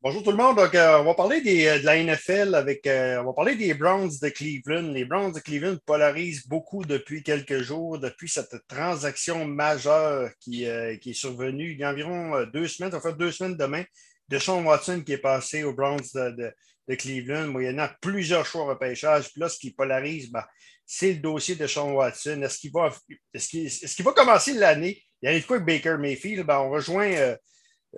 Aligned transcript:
Bonjour 0.00 0.22
tout 0.22 0.30
le 0.30 0.36
monde. 0.36 0.54
Donc, 0.54 0.76
euh, 0.76 1.00
on 1.00 1.04
va 1.06 1.14
parler 1.14 1.40
des, 1.40 1.66
euh, 1.66 1.80
de 1.80 1.84
la 1.84 1.96
NFL 2.00 2.54
avec. 2.54 2.86
Euh, 2.86 3.20
on 3.20 3.24
va 3.24 3.32
parler 3.32 3.56
des 3.56 3.74
Browns 3.74 4.12
de 4.22 4.28
Cleveland. 4.28 4.92
Les 4.92 5.04
Browns 5.04 5.32
de 5.32 5.40
Cleveland 5.40 5.76
polarisent 5.84 6.46
beaucoup 6.46 6.84
depuis 6.84 7.24
quelques 7.24 7.62
jours, 7.62 7.98
depuis 7.98 8.28
cette 8.28 8.54
transaction 8.68 9.44
majeure 9.44 10.30
qui, 10.38 10.66
qui 11.00 11.10
est 11.10 11.14
survenue 11.14 11.72
il 11.72 11.80
y 11.80 11.82
a 11.82 11.90
environ 11.90 12.44
deux 12.52 12.68
semaines. 12.68 12.92
Ça 12.92 12.98
va 12.98 13.02
faire 13.02 13.16
deux 13.16 13.32
semaines 13.32 13.56
demain 13.56 13.82
de 14.28 14.38
Sean 14.38 14.62
Watson 14.62 15.02
qui 15.04 15.14
est 15.14 15.18
passé 15.18 15.64
aux 15.64 15.72
Browns 15.72 16.06
de, 16.14 16.52
de, 16.86 16.94
Cleveland, 16.94 17.48
moyennant 17.48 17.88
plusieurs 18.00 18.46
choix 18.46 18.66
de 18.66 18.68
repêchage. 18.68 19.32
Puis 19.32 19.40
là, 19.40 19.48
ce 19.48 19.58
qui 19.58 19.72
polarise, 19.72 20.30
ben, 20.30 20.44
c'est 20.86 21.14
le 21.14 21.18
dossier 21.18 21.56
de 21.56 21.66
Sean 21.66 21.90
Watson. 21.90 22.40
Est-ce 22.42 22.58
qu'il 22.58 22.70
va, 22.70 22.94
est 23.34 23.48
qu'il, 23.48 23.66
est 23.66 23.96
qu'il 23.96 24.04
va 24.04 24.12
commencer 24.12 24.52
l'année? 24.52 25.02
Il 25.22 25.32
y 25.32 25.34
a 25.34 25.40
quoi 25.40 25.56
avec 25.56 25.66
Baker 25.66 25.96
Mayfield? 25.98 26.46
Ben, 26.46 26.60
on 26.60 26.70
rejoint. 26.70 27.34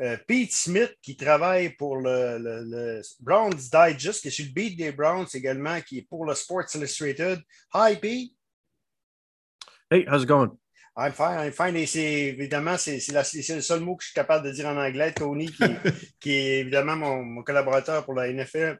Euh, 0.00 0.16
Pete 0.26 0.52
Smith, 0.52 0.94
qui 1.02 1.16
travaille 1.16 1.70
pour 1.70 1.96
le, 1.96 3.02
Browns 3.18 3.56
Digest, 3.56 4.22
qui 4.22 4.28
est 4.28 4.30
sur 4.30 4.44
le 4.46 4.52
beat 4.52 4.78
des 4.78 4.92
Browns 4.92 5.26
également, 5.34 5.80
qui 5.80 5.98
est 5.98 6.06
pour 6.08 6.24
le 6.24 6.34
Sports 6.34 6.74
Illustrated. 6.74 7.40
Hi, 7.74 7.96
Pete. 7.96 8.32
Hey, 9.90 10.06
how's 10.08 10.22
it 10.22 10.28
going? 10.28 10.50
I'm 10.96 11.12
fine, 11.12 11.38
I'm 11.38 11.52
fine. 11.52 11.76
Et 11.76 11.86
c'est 11.86 12.02
évidemment, 12.02 12.76
c'est 12.76 13.00
le 13.08 13.60
seul 13.60 13.80
mot 13.80 13.96
que 13.96 14.04
je 14.04 14.08
suis 14.08 14.14
capable 14.14 14.46
de 14.46 14.52
dire 14.52 14.66
en 14.68 14.76
anglais. 14.76 15.12
Tony, 15.12 15.46
qui, 15.46 15.64
qui 16.20 16.32
est 16.32 16.60
évidemment 16.60 16.96
mon, 16.96 17.42
collaborateur 17.42 18.04
pour 18.04 18.14
la 18.14 18.32
NFL. 18.32 18.78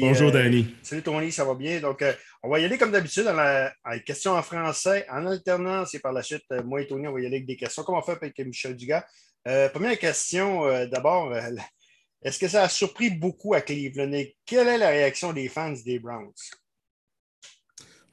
Bonjour, 0.00 0.28
euh, 0.28 0.32
Danny. 0.32 0.74
Salut, 0.82 1.02
Tony, 1.02 1.32
ça 1.32 1.44
va 1.44 1.54
bien? 1.54 1.80
Donc, 1.80 2.02
euh, 2.02 2.12
on 2.42 2.50
va 2.50 2.58
y 2.58 2.64
aller 2.64 2.76
comme 2.76 2.90
d'habitude 2.90 3.24
dans 3.24 3.34
la, 3.34 3.72
question 4.04 4.32
en 4.32 4.42
français, 4.42 5.06
en 5.10 5.26
alternance, 5.26 5.94
et 5.94 6.00
par 6.00 6.12
la 6.12 6.22
suite, 6.22 6.44
moi 6.64 6.82
et 6.82 6.86
Tony, 6.86 7.06
on 7.06 7.12
va 7.12 7.20
y 7.20 7.26
aller 7.26 7.36
avec 7.36 7.46
des 7.46 7.56
questions, 7.56 7.82
comme 7.82 7.96
on 7.96 8.02
fait 8.02 8.12
avec 8.12 8.38
Michel 8.38 8.76
Dugas. 8.76 9.04
Euh, 9.46 9.68
première 9.68 9.98
question, 9.98 10.64
euh, 10.64 10.86
d'abord, 10.86 11.32
euh, 11.32 11.40
est-ce 12.22 12.38
que 12.38 12.48
ça 12.48 12.62
a 12.62 12.68
surpris 12.68 13.10
beaucoup 13.10 13.54
à 13.54 13.60
Cleveland 13.60 14.12
et 14.12 14.36
quelle 14.46 14.68
est 14.68 14.78
la 14.78 14.88
réaction 14.88 15.32
des 15.32 15.48
fans 15.48 15.74
des 15.84 15.98
Browns? 15.98 16.32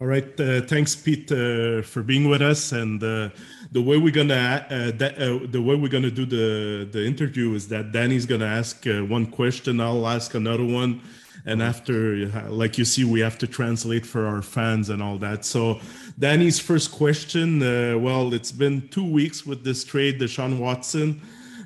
All 0.01 0.07
right, 0.07 0.39
uh, 0.39 0.61
thanks, 0.61 0.95
Pete, 0.95 1.31
uh, 1.31 1.83
for 1.83 2.01
being 2.01 2.27
with 2.27 2.41
us. 2.41 2.71
And 2.71 3.03
uh, 3.03 3.29
the 3.71 3.83
way 3.83 3.97
we're 3.97 4.11
gonna 4.11 4.65
uh, 4.71 4.91
uh, 4.99 5.45
the 5.47 5.61
way 5.61 5.75
we're 5.75 5.91
gonna 5.91 6.09
do 6.09 6.25
the 6.25 6.89
the 6.91 7.05
interview 7.05 7.53
is 7.53 7.67
that 7.67 7.91
Danny's 7.91 8.25
gonna 8.25 8.47
ask 8.47 8.87
uh, 8.87 9.05
one 9.05 9.27
question, 9.27 9.79
I'll 9.79 10.07
ask 10.07 10.33
another 10.33 10.65
one, 10.65 11.01
and 11.45 11.61
after, 11.61 12.27
like 12.49 12.79
you 12.79 12.85
see, 12.85 13.03
we 13.03 13.19
have 13.19 13.37
to 13.37 13.47
translate 13.47 14.03
for 14.03 14.25
our 14.25 14.41
fans 14.41 14.89
and 14.89 15.03
all 15.03 15.19
that. 15.19 15.45
So 15.45 15.79
Danny's 16.19 16.59
first 16.59 16.91
question. 16.91 17.61
Uh, 17.61 17.97
well, 17.97 18.33
it's 18.33 18.51
been 18.51 18.87
two 18.89 19.09
weeks 19.09 19.45
with 19.45 19.63
this 19.63 19.83
trade, 19.83 20.19
Deshaun 20.19 20.59
Watson, 20.59 21.21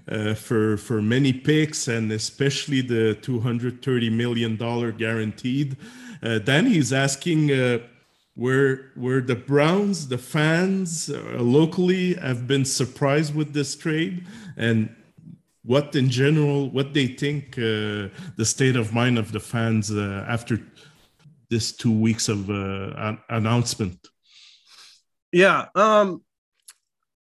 uh, 0.08 0.34
for 0.34 0.78
for 0.78 1.02
many 1.02 1.34
picks 1.34 1.88
and 1.88 2.12
especially 2.12 2.82
the 2.82 3.16
230 3.22 4.10
million 4.10 4.56
dollar 4.56 4.92
guaranteed. 4.92 5.78
Uh, 6.24 6.40
Danny 6.40 6.78
asking. 6.92 7.52
Uh, 7.52 7.80
where 8.38 8.92
where 8.96 9.22
the 9.22 9.36
Browns, 9.36 10.10
the 10.10 10.18
fans 10.18 11.10
uh, 11.10 11.38
locally 11.40 12.16
have 12.16 12.46
been 12.46 12.66
surprised 12.66 13.34
with 13.34 13.54
this 13.54 13.78
trade, 13.78 14.26
and 14.58 14.94
what 15.64 15.96
in 15.96 16.10
general, 16.10 16.70
what 16.70 16.94
they 16.94 17.08
think 17.08 17.58
uh, 17.58 18.10
the 18.36 18.44
state 18.44 18.76
of 18.76 18.94
mind 18.94 19.18
of 19.18 19.32
the 19.32 19.40
fans 19.40 19.90
after 19.90 20.60
this 21.50 21.72
two 21.72 21.92
weeks 21.92 22.28
of 22.28 22.50
uh, 22.50 23.16
announcement. 23.30 24.10
Yeah. 25.32 25.66
Um, 25.76 26.22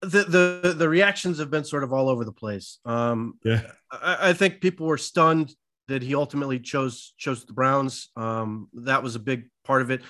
the, 0.02 0.24
the 0.64 0.74
the 0.78 0.88
reactions 0.88 1.40
have 1.40 1.52
been 1.52 1.66
sort 1.66 1.84
of 1.84 1.92
all 1.92 2.10
over 2.10 2.24
the 2.24 2.32
place. 2.32 2.80
Um, 2.86 3.38
yeah, 3.44 3.64
I, 3.92 4.30
I, 4.30 4.34
think 4.34 4.62
people 4.62 4.88
were 4.88 4.98
stunned 4.98 5.54
that 5.88 6.02
he 6.02 6.16
ultimately 6.16 6.60
chose 6.60 7.14
chose 7.18 7.46
the 7.46 7.54
Browns. 7.54 8.10
Um, 8.16 8.70
that 8.74 9.04
was 9.04 9.16
a 9.16 9.20
big 9.20 9.50
part 9.66 9.82
of 9.82 9.92
it. 9.92 10.02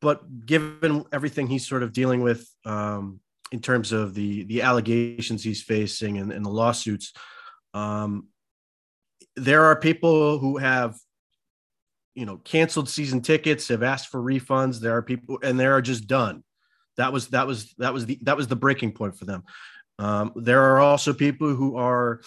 But 0.00 0.46
given 0.46 1.04
everything 1.12 1.46
he's 1.46 1.66
sort 1.66 1.82
of 1.82 1.92
dealing 1.92 2.22
with 2.22 2.48
um, 2.64 3.20
in 3.50 3.60
terms 3.60 3.92
of 3.92 4.14
the 4.14 4.44
the 4.44 4.62
allegations 4.62 5.42
he's 5.42 5.62
facing 5.62 6.18
and, 6.18 6.30
and 6.30 6.44
the 6.44 6.50
lawsuits, 6.50 7.14
um, 7.72 8.28
there 9.34 9.64
are 9.64 9.76
people 9.76 10.38
who 10.38 10.58
have 10.58 10.96
you 12.14 12.26
know 12.26 12.36
canceled 12.38 12.88
season 12.88 13.22
tickets, 13.22 13.68
have 13.68 13.82
asked 13.82 14.08
for 14.08 14.20
refunds. 14.20 14.78
There 14.80 14.94
are 14.94 15.02
people, 15.02 15.38
and 15.42 15.58
they 15.58 15.66
are 15.66 15.80
just 15.80 16.06
done. 16.06 16.44
That 16.98 17.12
was 17.12 17.28
that 17.28 17.46
was 17.46 17.72
that 17.78 17.94
was 17.94 18.06
the 18.06 18.18
that 18.22 18.36
was 18.36 18.48
the 18.48 18.56
breaking 18.56 18.92
point 18.92 19.16
for 19.16 19.24
them. 19.24 19.44
Um, 19.98 20.32
there 20.36 20.62
are 20.62 20.80
also 20.80 21.12
people 21.12 21.54
who 21.54 21.76
are, 21.76 22.20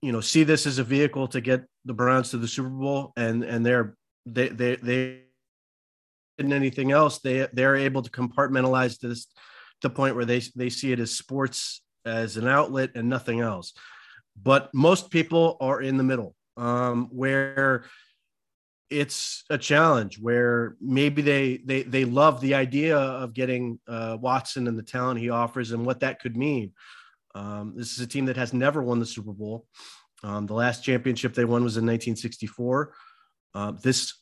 you 0.00 0.12
know, 0.12 0.20
see 0.20 0.44
this 0.44 0.66
as 0.66 0.78
a 0.78 0.84
vehicle 0.84 1.28
to 1.28 1.40
get 1.40 1.64
the 1.84 1.94
Browns 1.94 2.30
to 2.30 2.38
the 2.38 2.48
Super 2.48 2.68
Bowl, 2.68 3.12
and 3.16 3.42
and 3.42 3.66
they're 3.66 3.96
they 4.24 4.48
they 4.48 4.76
they 4.76 5.22
than 6.38 6.52
anything 6.52 6.92
else 6.92 7.20
they 7.20 7.48
they're 7.52 7.76
able 7.76 8.02
to 8.02 8.10
compartmentalize 8.10 8.98
this 9.00 9.24
to 9.80 9.88
the 9.88 9.90
point 9.90 10.16
where 10.16 10.24
they 10.24 10.40
they 10.54 10.68
see 10.68 10.92
it 10.92 11.00
as 11.00 11.12
sports 11.12 11.82
as 12.04 12.36
an 12.36 12.46
outlet 12.46 12.90
and 12.94 13.08
nothing 13.08 13.40
else. 13.40 13.72
But 14.40 14.72
most 14.74 15.10
people 15.10 15.56
are 15.60 15.80
in 15.80 15.96
the 15.96 16.04
middle, 16.04 16.34
um, 16.56 17.08
where 17.10 17.86
it's 18.90 19.44
a 19.50 19.58
challenge 19.58 20.18
where 20.18 20.76
maybe 20.80 21.22
they 21.22 21.58
they 21.58 21.82
they 21.82 22.04
love 22.04 22.40
the 22.40 22.54
idea 22.54 22.96
of 22.96 23.34
getting 23.34 23.80
uh, 23.88 24.16
Watson 24.20 24.68
and 24.68 24.78
the 24.78 24.82
talent 24.82 25.20
he 25.20 25.30
offers 25.30 25.72
and 25.72 25.84
what 25.84 26.00
that 26.00 26.20
could 26.20 26.36
mean. 26.36 26.72
Um, 27.34 27.74
this 27.76 27.92
is 27.92 28.00
a 28.00 28.06
team 28.06 28.26
that 28.26 28.36
has 28.36 28.52
never 28.52 28.82
won 28.82 29.00
the 29.00 29.06
Super 29.06 29.32
Bowl. 29.32 29.66
Um, 30.22 30.46
the 30.46 30.54
last 30.54 30.84
championship 30.84 31.34
they 31.34 31.44
won 31.44 31.62
was 31.62 31.76
in 31.76 31.84
1964. 31.84 32.94
Uh, 33.54 33.72
this 33.82 34.14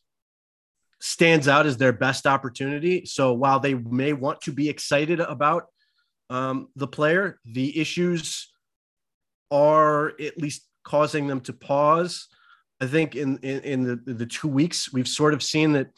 stands 1.00 1.48
out 1.48 1.66
as 1.66 1.76
their 1.76 1.92
best 1.92 2.26
opportunity. 2.26 3.04
So 3.04 3.34
while 3.34 3.60
they 3.60 3.74
may 3.74 4.12
want 4.12 4.40
to 4.42 4.52
be 4.52 4.68
excited 4.68 5.20
about 5.20 5.66
um, 6.30 6.68
the 6.76 6.88
player, 6.88 7.38
the 7.44 7.78
issues 7.78 8.50
are 9.50 10.08
at 10.20 10.38
least 10.38 10.66
causing 10.82 11.26
them 11.26 11.40
to 11.42 11.52
pause 11.52 12.28
I 12.84 12.86
think 12.86 13.16
in, 13.16 13.38
in, 13.38 13.60
in 13.60 13.82
the, 13.84 14.12
the 14.12 14.26
two 14.26 14.48
weeks, 14.48 14.92
we've 14.92 15.08
sort 15.08 15.32
of 15.32 15.42
seen 15.42 15.72
that 15.72 15.88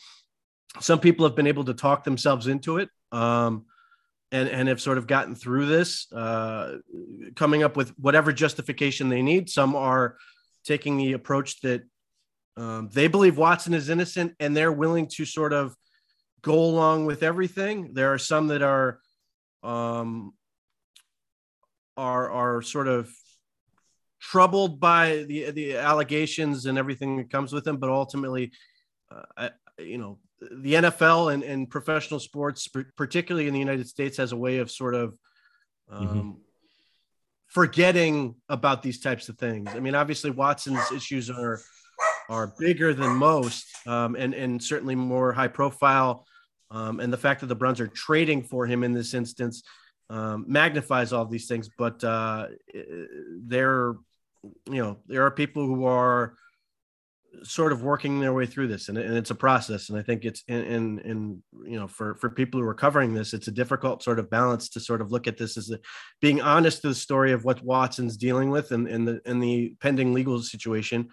some 0.81 1.01
people 1.01 1.27
have 1.27 1.35
been 1.35 1.47
able 1.47 1.65
to 1.65 1.75
talk 1.75 2.05
themselves 2.05 2.47
into 2.47 2.79
it 2.79 2.89
um, 3.11 3.67
and, 4.31 4.49
and 4.49 4.69
have 4.69 4.81
sort 4.81 4.99
of 4.99 5.07
gotten 5.07 5.35
through 5.35 5.67
this, 5.67 6.11
uh, 6.13 6.77
coming 7.35 7.65
up 7.65 7.77
with 7.77 7.91
whatever 7.99 8.33
justification 8.33 9.09
they 9.09 9.23
need. 9.23 9.51
Some 9.51 9.75
are 9.75 10.17
taking 10.65 10.97
the 10.97 11.13
approach 11.15 11.61
that 11.63 11.83
um, 12.57 12.89
they 12.93 13.09
believe 13.09 13.37
Watson 13.37 13.75
is 13.75 13.89
innocent 13.89 14.35
and 14.39 14.57
they're 14.57 14.73
willing 14.73 15.09
to 15.17 15.25
sort 15.25 15.53
of 15.53 15.75
go 16.43 16.55
along 16.55 17.07
with 17.07 17.23
everything. 17.23 17.95
There 17.95 18.13
are 18.13 18.19
some 18.19 18.47
that 18.49 18.63
are 18.63 19.01
um, 19.63 20.35
are 21.97 22.31
are 22.31 22.63
sort 22.63 22.87
of 22.89 23.11
troubled 24.21 24.81
by 24.81 25.25
the 25.29 25.51
the 25.51 25.77
allegations 25.77 26.67
and 26.67 26.79
everything 26.79 27.17
that 27.17 27.31
comes 27.31 27.53
with 27.53 27.65
them, 27.65 27.77
but 27.77 27.91
ultimately, 27.91 28.53
uh, 29.11 29.23
I, 29.37 29.51
you 29.79 29.99
know, 29.99 30.19
the 30.41 30.75
NFL 30.75 31.33
and, 31.33 31.43
and 31.43 31.69
professional 31.69 32.21
sports, 32.21 32.69
particularly 32.97 33.47
in 33.47 33.55
the 33.55 33.61
United 33.61 33.89
States, 33.89 34.17
has 34.17 34.33
a 34.33 34.37
way 34.37 34.59
of 34.59 34.71
sort 34.71 34.95
of 34.95 35.19
um, 35.91 36.07
mm-hmm. 36.07 36.31
forgetting 37.49 38.35
about 38.49 38.83
these 38.83 39.01
types 39.01 39.29
of 39.29 39.39
things. 39.39 39.71
I 39.75 39.81
mean, 39.81 39.95
obviously, 39.95 40.31
Watson's 40.31 40.91
issues 40.93 41.31
are 41.31 41.61
are 42.29 42.53
bigger 42.59 42.93
than 42.93 43.13
most, 43.13 43.67
um, 43.87 44.17
and 44.17 44.35
and 44.35 44.63
certainly 44.63 44.95
more 44.95 45.33
high 45.33 45.49
profile. 45.49 46.27
Um, 46.71 46.99
and 46.99 47.13
the 47.13 47.19
fact 47.19 47.41
that 47.41 47.47
the 47.47 47.55
Browns 47.55 47.81
are 47.81 47.87
trading 47.87 48.43
for 48.43 48.67
him 48.67 48.83
in 48.83 48.93
this 48.93 49.15
instance 49.15 49.63
um, 50.11 50.45
magnifies 50.49 51.13
all 51.13 51.25
these 51.25 51.49
things. 51.49 51.69
But 51.77 52.03
uh, 52.03 52.49
they're 53.45 53.95
you 54.67 54.83
know, 54.83 54.99
there 55.07 55.25
are 55.25 55.31
people 55.31 55.67
who 55.67 55.87
are 55.87 56.35
sort 57.43 57.73
of 57.73 57.83
working 57.83 58.19
their 58.19 58.33
way 58.33 58.47
through 58.47 58.67
this 58.67 58.89
and, 58.89 58.97
and 58.97 59.15
it's 59.15 59.31
a 59.31 59.35
process 59.35 59.91
and 59.91 59.99
i 59.99 60.03
think 60.03 60.25
it's 60.25 60.43
in, 60.49 60.63
in, 60.63 60.99
in 61.01 61.43
you 61.67 61.79
know 61.79 61.87
for 61.87 62.15
for 62.15 62.31
people 62.31 62.59
who 62.59 62.67
are 62.67 62.73
covering 62.73 63.13
this 63.13 63.35
it's 63.35 63.49
a 63.49 63.53
difficult 63.53 64.03
sort 64.03 64.19
of 64.19 64.31
balance 64.31 64.71
to 64.71 64.81
sort 64.81 65.03
of 65.03 65.13
look 65.13 65.27
at 65.27 65.37
this 65.37 65.59
as 65.59 65.71
a, 65.71 65.79
being 66.23 66.41
honest 66.41 66.81
to 66.81 66.89
the 66.89 66.95
story 66.95 67.33
of 67.33 67.45
what 67.45 67.63
watson's 67.63 68.17
dealing 68.17 68.49
with 68.49 68.73
and 68.73 68.89
in 68.89 69.05
the 69.05 69.21
in 69.27 69.39
the 69.39 69.75
pending 69.81 70.15
legal 70.15 70.41
situation 70.41 71.11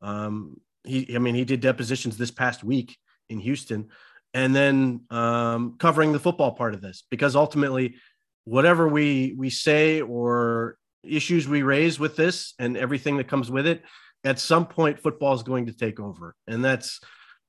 um 0.00 0.54
he 0.84 1.12
i 1.16 1.18
mean 1.18 1.34
he 1.34 1.44
did 1.44 1.60
depositions 1.60 2.16
this 2.16 2.30
past 2.30 2.62
week 2.62 2.96
in 3.28 3.40
houston 3.40 3.88
and 4.32 4.54
then 4.54 5.00
um 5.10 5.74
covering 5.78 6.12
the 6.12 6.20
football 6.20 6.52
part 6.52 6.74
of 6.74 6.80
this 6.80 7.02
because 7.10 7.34
ultimately 7.34 7.96
whatever 8.44 8.88
we 8.88 9.34
we 9.36 9.50
say 9.50 10.00
or 10.00 10.76
issues 11.02 11.46
we 11.48 11.62
raise 11.62 11.98
with 11.98 12.16
this 12.16 12.54
and 12.58 12.76
everything 12.76 13.16
that 13.18 13.28
comes 13.28 13.50
with 13.50 13.66
it, 13.66 13.82
at 14.24 14.38
some 14.38 14.66
point 14.66 14.98
football 14.98 15.34
is 15.34 15.42
going 15.42 15.66
to 15.66 15.72
take 15.72 16.00
over. 16.00 16.34
And 16.46 16.64
that's, 16.64 17.00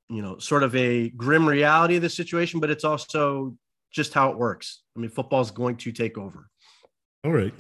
you 0.10 0.22
know, 0.22 0.38
sort 0.40 0.64
of 0.64 0.76
a 0.76 1.10
grim 1.10 1.48
reality 1.48 1.96
of 1.96 2.02
the 2.02 2.10
situation, 2.10 2.60
but 2.60 2.70
it's 2.70 2.84
also 2.84 3.56
just 3.92 4.14
how 4.14 4.32
it 4.32 4.38
works. 4.38 4.84
I 4.96 5.00
mean, 5.00 5.10
football 5.10 5.42
is 5.42 5.52
going 5.52 5.78
to 5.78 5.92
take 5.92 6.18
over. 6.18 6.50
All 7.24 7.32
right. 7.32 7.54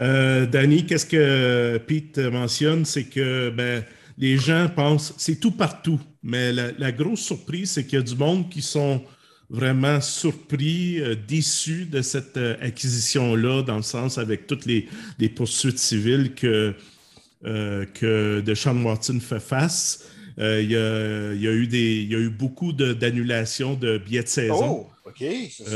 Euh, 0.00 0.46
Danny, 0.46 0.86
qu'est-ce 0.86 1.04
que 1.04 1.78
Pete 1.78 2.18
mentionne? 2.18 2.86
C'est 2.86 3.04
que 3.04 3.50
ben, 3.50 3.84
les 4.16 4.38
gens 4.38 4.68
pensent, 4.74 5.12
c'est 5.18 5.38
tout 5.38 5.50
partout, 5.50 6.00
mais 6.22 6.52
la, 6.52 6.92
grosse 6.92 7.20
surprise, 7.20 7.72
c'est 7.72 7.84
qu'il 7.84 7.98
y 7.98 8.02
a 8.02 8.04
du 8.04 8.16
monde 8.16 8.48
qui 8.48 8.62
sont 8.62 9.04
vraiment 9.50 10.00
surpris, 10.00 11.00
euh, 11.00 11.14
déçus 11.14 11.86
de 11.86 12.02
cette 12.02 12.36
euh, 12.36 12.56
acquisition-là, 12.60 13.62
dans 13.62 13.76
le 13.76 13.82
sens 13.82 14.18
avec 14.18 14.46
toutes 14.46 14.66
les, 14.66 14.88
poursuites 15.28 15.78
civiles 15.78 16.34
que, 16.34 16.74
que 17.42 18.40
Deshaun 18.40 18.74
Martin 18.74 19.20
fait 19.20 19.40
face. 19.40 20.08
il, 20.38 20.70
y 20.70 20.76
a, 20.76 21.32
eu 21.34 21.66
des, 21.66 22.02
il 22.02 22.12
y 22.12 22.14
a 22.14 22.18
eu 22.18 22.30
beaucoup 22.30 22.72
d'annulations 22.72 23.74
de, 23.74 23.98
billets 23.98 24.22
de 24.22 24.28
saison 24.28 24.86
oh, 25.06 25.70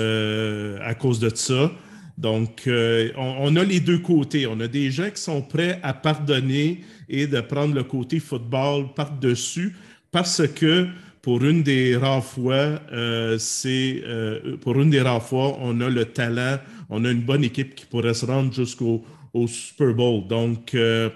à 0.80 0.94
cause 0.94 1.18
de 1.20 1.30
ça. 1.34 1.70
Donc, 2.18 2.64
euh, 2.66 3.12
on, 3.16 3.54
a 3.54 3.62
les 3.62 3.78
deux 3.78 4.00
côtés. 4.00 4.48
On 4.48 4.58
a 4.58 4.66
des 4.66 4.90
gens 4.90 5.08
qui 5.08 5.22
sont 5.22 5.40
prêts 5.40 5.78
à 5.84 5.94
pardonner 5.94 6.80
et 7.08 7.28
de 7.28 7.40
prendre 7.40 7.76
le 7.76 7.84
côté 7.84 8.18
football 8.18 8.92
par-dessus 8.92 9.76
parce 10.10 10.42
que 10.48 10.88
pour 11.28 11.44
une 11.44 11.62
des 11.62 11.94
rares 11.94 12.24
fois, 12.24 12.80
euh, 12.90 13.36
c'est 13.38 14.02
euh, 14.06 14.56
pour 14.62 14.80
une 14.80 14.88
des 14.88 15.02
rares 15.02 15.22
fois, 15.22 15.58
on 15.60 15.78
a 15.82 15.90
le 15.90 16.06
talent, 16.06 16.56
on 16.88 17.04
a 17.04 17.10
une 17.10 17.20
bonne 17.20 17.44
équipe 17.44 17.74
qui 17.74 17.84
pourrait 17.84 18.14
se 18.14 18.24
rendre 18.24 18.50
jusqu'au 18.50 19.04
Super 19.46 19.92
Bowl. 19.92 20.26
Donc, 20.26 20.72
il 20.72 21.12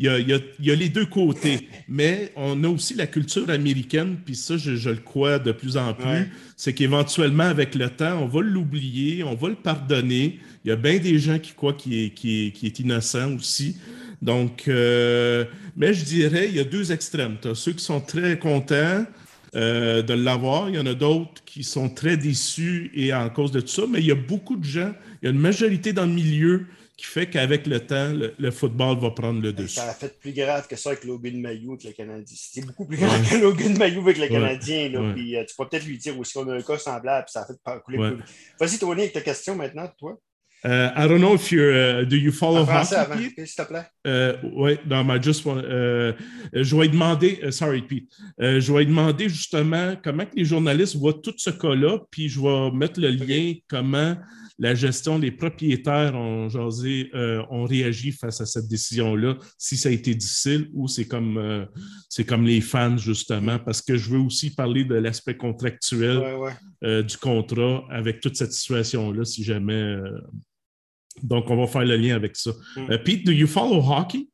y, 0.00 0.08
a, 0.08 0.74
les 0.74 0.88
deux 0.88 1.06
côtés, 1.06 1.68
mais 1.86 2.32
on 2.34 2.64
a 2.64 2.68
aussi 2.68 2.94
la 2.94 3.06
culture 3.06 3.48
américaine, 3.48 4.16
puis 4.24 4.34
ça, 4.34 4.56
je, 4.56 4.90
le 4.90 4.96
crois 4.96 5.38
de 5.38 5.52
plus 5.52 5.76
en 5.76 5.94
plus, 5.94 6.32
c'est 6.56 6.72
qu'éventuellement, 6.72 7.44
avec 7.44 7.76
le 7.76 7.88
temps, 7.90 8.24
on 8.24 8.26
va 8.26 8.40
l'oublier, 8.40 9.22
on 9.22 9.36
va 9.36 9.50
le 9.50 9.54
pardonner. 9.54 10.40
Il 10.64 10.70
y 10.70 10.72
a 10.72 10.76
bien 10.76 10.98
des 10.98 11.20
gens 11.20 11.38
qui 11.38 11.52
croient 11.52 11.74
qu'il 11.74 11.94
est, 11.94 12.80
innocent 12.80 13.36
aussi. 13.36 13.76
Donc, 14.20 14.64
euh, 14.66 15.44
mais 15.76 15.94
je 15.94 16.04
dirais, 16.04 16.46
il 16.48 16.56
y 16.56 16.60
a 16.60 16.64
deux 16.64 16.90
extrêmes. 16.90 17.36
Tu 17.40 17.46
as 17.46 17.54
ceux 17.54 17.72
qui 17.72 17.84
sont 17.84 18.00
très 18.00 18.36
contents 18.36 19.06
euh, 19.54 20.02
de 20.02 20.14
l'avoir, 20.14 20.68
il 20.68 20.76
y 20.76 20.78
en 20.78 20.86
a 20.86 20.94
d'autres 20.94 21.44
qui 21.44 21.62
sont 21.62 21.88
très 21.88 22.16
déçus 22.16 22.90
et 22.94 23.14
en 23.14 23.30
cause 23.30 23.52
de 23.52 23.60
tout 23.60 23.68
ça, 23.68 23.82
mais 23.88 24.00
il 24.00 24.06
y 24.06 24.12
a 24.12 24.16
beaucoup 24.16 24.56
de 24.56 24.64
gens, 24.64 24.92
il 25.22 25.26
y 25.26 25.28
a 25.28 25.30
une 25.30 25.38
majorité 25.38 25.92
dans 25.92 26.06
le 26.06 26.12
milieu 26.12 26.66
qui 26.96 27.06
fait 27.06 27.28
qu'avec 27.28 27.66
le 27.66 27.80
temps, 27.80 28.12
le, 28.12 28.50
football 28.50 28.98
va 28.98 29.10
prendre 29.10 29.40
le 29.42 29.52
dessus. 29.52 29.76
Ça 29.76 29.90
a 29.90 29.94
fait 29.94 30.18
plus 30.18 30.32
grave 30.32 30.68
que 30.68 30.76
ça 30.76 30.90
avec 30.90 31.04
Logan 31.04 31.40
Mayou 31.40 31.72
avec 31.72 31.84
le 31.84 31.92
Canadien. 31.92 32.36
C'est 32.38 32.64
beaucoup 32.64 32.84
plus 32.84 32.96
grave 32.96 33.28
que 33.28 33.36
Logan 33.36 33.76
Mayou 33.76 34.00
avec 34.00 34.18
le 34.18 34.28
Canadien. 34.28 34.90
Là, 34.90 35.12
puis, 35.12 35.36
euh, 35.36 35.44
tu 35.44 35.56
peux 35.56 35.66
peut-être 35.68 35.86
lui 35.86 35.98
dire 35.98 36.18
aussi 36.18 36.34
qu'on 36.34 36.48
a 36.48 36.54
un 36.54 36.62
cas 36.62 36.78
semblable, 36.78 37.26
puis 37.26 37.32
ça 37.32 37.42
a 37.42 37.46
fait 37.46 37.82
couler 37.82 37.98
plus. 37.98 38.24
Vas-y, 38.60 38.78
Tony, 38.78 39.02
avec 39.02 39.12
ta 39.12 39.20
question 39.20 39.56
maintenant, 39.56 39.88
toi. 39.98 40.18
Uh, 40.64 40.90
I 40.96 41.06
don't 41.06 41.20
know 41.20 41.34
if 41.34 41.52
you're. 41.52 41.72
Uh, 41.72 42.04
do 42.04 42.16
you 42.16 42.32
follow 42.32 42.64
hockey? 42.64 43.30
S'il 43.46 43.46
te 43.46 43.62
plaît. 43.68 43.86
Uh, 44.04 44.38
oui, 44.54 44.78
non, 44.86 45.04
mais 45.04 45.20
just 45.20 45.44
want, 45.44 45.62
je 45.62 46.76
vais 46.76 46.88
demander. 46.88 47.40
Uh, 47.42 47.50
sorry, 47.50 47.82
Pete. 47.82 48.10
Uh, 48.40 48.60
je 48.60 48.72
vais 48.72 48.86
demander 48.86 49.28
justement 49.28 49.94
comment 50.02 50.24
les 50.34 50.44
journalistes 50.44 50.96
voient 50.96 51.20
tout 51.22 51.34
ce 51.36 51.50
cas-là, 51.50 51.98
puis 52.10 52.28
je 52.28 52.40
vais 52.40 52.70
mettre 52.70 53.00
le 53.00 53.10
lien 53.10 53.54
comment 53.68 54.16
la 54.58 54.74
gestion, 54.74 55.18
les 55.18 55.32
propriétaires 55.32 56.14
ont 56.14 56.48
jasé, 56.48 57.10
euh, 57.14 57.42
ont 57.50 57.64
réagi 57.64 58.12
face 58.12 58.40
à 58.40 58.46
cette 58.46 58.68
décision-là, 58.68 59.36
si 59.58 59.76
ça 59.76 59.88
a 59.88 59.92
été 59.92 60.14
difficile 60.14 60.70
ou 60.72 60.86
c'est 60.86 61.06
comme, 61.06 61.38
euh, 61.38 61.64
c'est 62.08 62.24
comme 62.24 62.44
les 62.44 62.60
fans, 62.60 62.96
justement, 62.96 63.58
parce 63.58 63.82
que 63.82 63.96
je 63.96 64.10
veux 64.10 64.20
aussi 64.20 64.54
parler 64.54 64.84
de 64.84 64.94
l'aspect 64.94 65.36
contractuel 65.36 66.22
euh, 66.84 67.02
du 67.02 67.16
contrat 67.16 67.84
avec 67.90 68.20
toute 68.20 68.36
cette 68.36 68.52
situation-là, 68.52 69.24
si 69.24 69.42
jamais. 69.42 69.96
Donc, 71.24 71.50
on 71.50 71.56
va 71.56 71.66
faire 71.66 71.84
le 71.84 71.96
lien 71.96 72.14
avec 72.14 72.36
ça. 72.36 72.52
Mm. 72.76 72.98
Pete, 73.04 73.24
do 73.24 73.32
you 73.32 73.46
follow 73.46 73.80
hockey? 73.80 74.28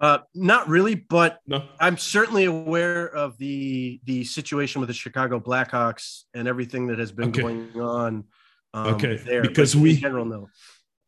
Uh, 0.00 0.18
not 0.34 0.68
really, 0.68 0.94
but 0.94 1.40
no. 1.46 1.62
I'm 1.80 1.98
certainly 1.98 2.44
aware 2.44 3.06
of 3.06 3.36
the 3.38 4.00
the 4.04 4.24
situation 4.24 4.80
with 4.80 4.88
the 4.88 4.94
Chicago 4.94 5.40
Blackhawks 5.40 6.24
and 6.34 6.46
everything 6.46 6.86
that 6.86 6.98
has 7.00 7.10
been 7.10 7.30
okay. 7.30 7.42
going 7.42 7.80
on 7.80 8.24
um, 8.74 8.94
okay, 8.94 9.16
there, 9.16 9.42
because 9.42 9.74
we 9.74 9.96
general 9.96 10.24
no. 10.24 10.48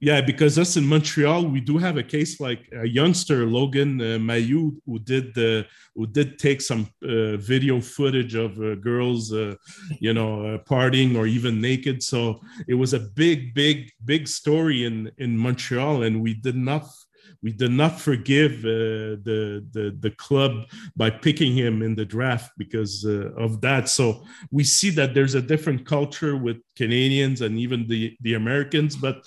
Yeah, 0.02 0.23
because 0.23 0.58
us 0.58 0.79
in 0.79 0.87
Montreal, 0.87 1.44
we 1.44 1.61
do 1.61 1.76
have 1.76 1.99
a 1.99 2.02
case 2.02 2.41
like 2.41 2.67
a 2.73 2.88
youngster 2.88 3.44
Logan 3.44 4.00
uh, 4.00 4.19
Mailloux 4.19 4.75
who 4.87 4.99
did 4.99 5.35
the 5.35 5.67
who 5.94 6.06
did 6.06 6.38
take 6.38 6.62
some 6.62 6.88
uh, 7.05 7.37
video 7.37 7.82
footage 7.82 8.35
of 8.35 8.58
uh, 8.62 8.76
girls, 8.76 9.31
uh, 9.35 9.55
you 9.99 10.14
know, 10.14 10.47
uh, 10.47 10.58
partying 10.58 11.19
or 11.19 11.26
even 11.26 11.61
naked. 11.61 12.02
So 12.02 12.41
it 12.67 12.73
was 12.73 12.94
a 12.94 13.00
big, 13.00 13.52
big, 13.52 13.93
big 14.02 14.26
story 14.26 14.87
in 14.87 15.12
in 15.19 15.37
Montreal, 15.37 16.05
and 16.05 16.23
we 16.23 16.32
did 16.32 16.56
not 16.56 16.87
we 17.43 17.52
did 17.52 17.70
not 17.70 18.00
forgive 18.00 18.64
uh, 18.64 19.17
the, 19.26 19.64
the, 19.73 19.97
the 20.00 20.11
club 20.11 20.67
by 20.94 21.08
picking 21.08 21.55
him 21.55 21.82
in 21.82 21.94
the 21.94 22.05
draft 22.05 22.52
because 22.58 23.05
of 23.05 23.62
that. 23.62 23.88
So 23.88 24.25
we 24.50 24.62
see 24.62 24.91
that 24.91 25.14
there's 25.14 25.35
a 25.35 25.41
different 25.41 25.87
culture 25.87 26.37
with 26.37 26.58
Canadians 26.76 27.41
and 27.41 27.58
even 27.58 27.87
the 27.87 28.17
the 28.23 28.35
Americans. 28.35 28.97
But 28.97 29.25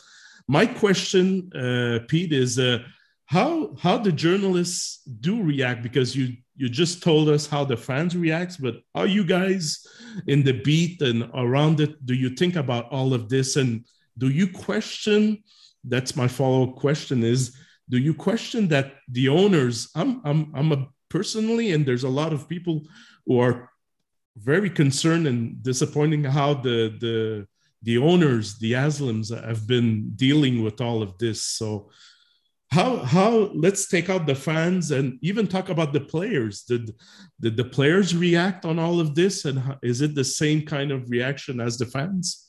my 0.48 0.66
question, 0.66 1.52
uh, 1.56 2.00
Pete, 2.08 2.34
is 2.34 2.60
uh, 2.60 2.80
how 3.26 3.76
how 3.80 3.98
the 3.98 4.12
journalists 4.12 5.02
do 5.22 5.42
react 5.42 5.84
because 5.84 6.16
you 6.16 6.36
you 6.56 6.70
just 6.70 7.02
told 7.02 7.30
us 7.30 7.48
how 7.48 7.66
the 7.66 7.78
fans 7.78 8.16
react, 8.16 8.62
but 8.62 8.76
are 8.94 9.08
you 9.08 9.24
guys 9.24 9.86
in 10.28 10.44
the 10.44 10.62
beat 10.62 11.02
and 11.02 11.30
around 11.34 11.80
it 11.80 12.06
do 12.06 12.14
you 12.14 12.30
think 12.30 12.56
about 12.56 12.90
all 12.92 13.14
of 13.14 13.30
this 13.30 13.56
and 13.56 13.86
do 14.18 14.30
you 14.30 14.48
question? 14.48 15.44
That's 15.84 16.16
my 16.16 16.28
follow 16.28 16.70
up 16.70 16.76
question: 16.76 17.24
is 17.24 17.56
do 17.90 17.98
you 17.98 18.14
question 18.14 18.68
that 18.70 18.94
the 19.10 19.30
owners 19.30 19.90
i'm 19.96 20.22
i'm 20.26 20.52
i'm 20.56 20.72
a 20.72 20.88
personally 21.10 21.72
and 21.72 21.86
there's 21.86 22.04
a 22.04 22.10
lot 22.10 22.34
of 22.34 22.50
people 22.50 22.82
who 23.26 23.40
are 23.40 23.70
very 24.38 24.70
concerned 24.70 25.28
and 25.28 25.62
disappointing 25.62 26.24
how 26.24 26.54
the 26.54 26.98
the 27.00 27.48
the 27.84 27.98
owners 27.98 28.58
the 28.60 28.74
Haslams 28.74 29.30
have 29.46 29.68
been 29.68 30.12
dealing 30.16 30.64
with 30.64 30.82
all 30.82 31.02
of 31.02 31.18
this 31.18 31.42
so 31.42 31.90
how 32.72 32.98
how 32.98 33.52
let's 33.54 33.88
take 33.88 34.10
out 34.10 34.26
the 34.26 34.36
fans 34.36 34.92
and 34.92 35.20
even 35.22 35.48
talk 35.48 35.70
about 35.70 35.94
the 35.94 36.02
players 36.02 36.64
did 36.64 36.92
did 37.40 37.56
the 37.56 37.66
players 37.66 38.16
react 38.16 38.66
on 38.66 38.80
all 38.80 39.00
of 39.00 39.14
this 39.14 39.46
and 39.46 39.62
is 39.84 40.02
it 40.02 40.16
the 40.16 40.24
same 40.24 40.66
kind 40.66 40.92
of 40.92 41.10
reaction 41.10 41.60
as 41.60 41.78
the 41.78 41.86
fans 41.86 42.48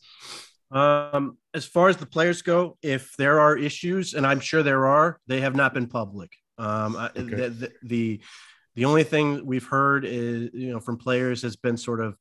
um, 0.71 1.39
as 1.55 1.65
far 1.65 1.89
as 1.89 1.97
the 1.97 2.07
players 2.07 2.43
go, 2.43 2.77
if 2.83 3.17
there 3.17 3.39
are 3.39 3.57
issues, 3.57 4.15
and 4.15 4.27
I'm 4.27 4.41
sure 4.41 4.65
there 4.65 4.87
are, 4.87 5.21
they 5.29 5.41
have 5.41 5.55
not 5.55 5.73
been 5.73 5.87
public. 5.87 6.33
Um, 6.59 6.97
okay. 6.97 7.23
the, 7.23 7.49
the, 7.49 7.73
the, 7.83 8.21
the 8.75 8.85
only 8.85 9.05
thing 9.05 9.47
we've 9.47 9.67
heard 9.67 10.05
is 10.05 10.51
you 10.53 10.73
know 10.73 10.81
from 10.81 10.99
players 10.99 11.43
has 11.43 11.55
been 11.55 11.77
sort 11.77 12.01
of 12.01 12.19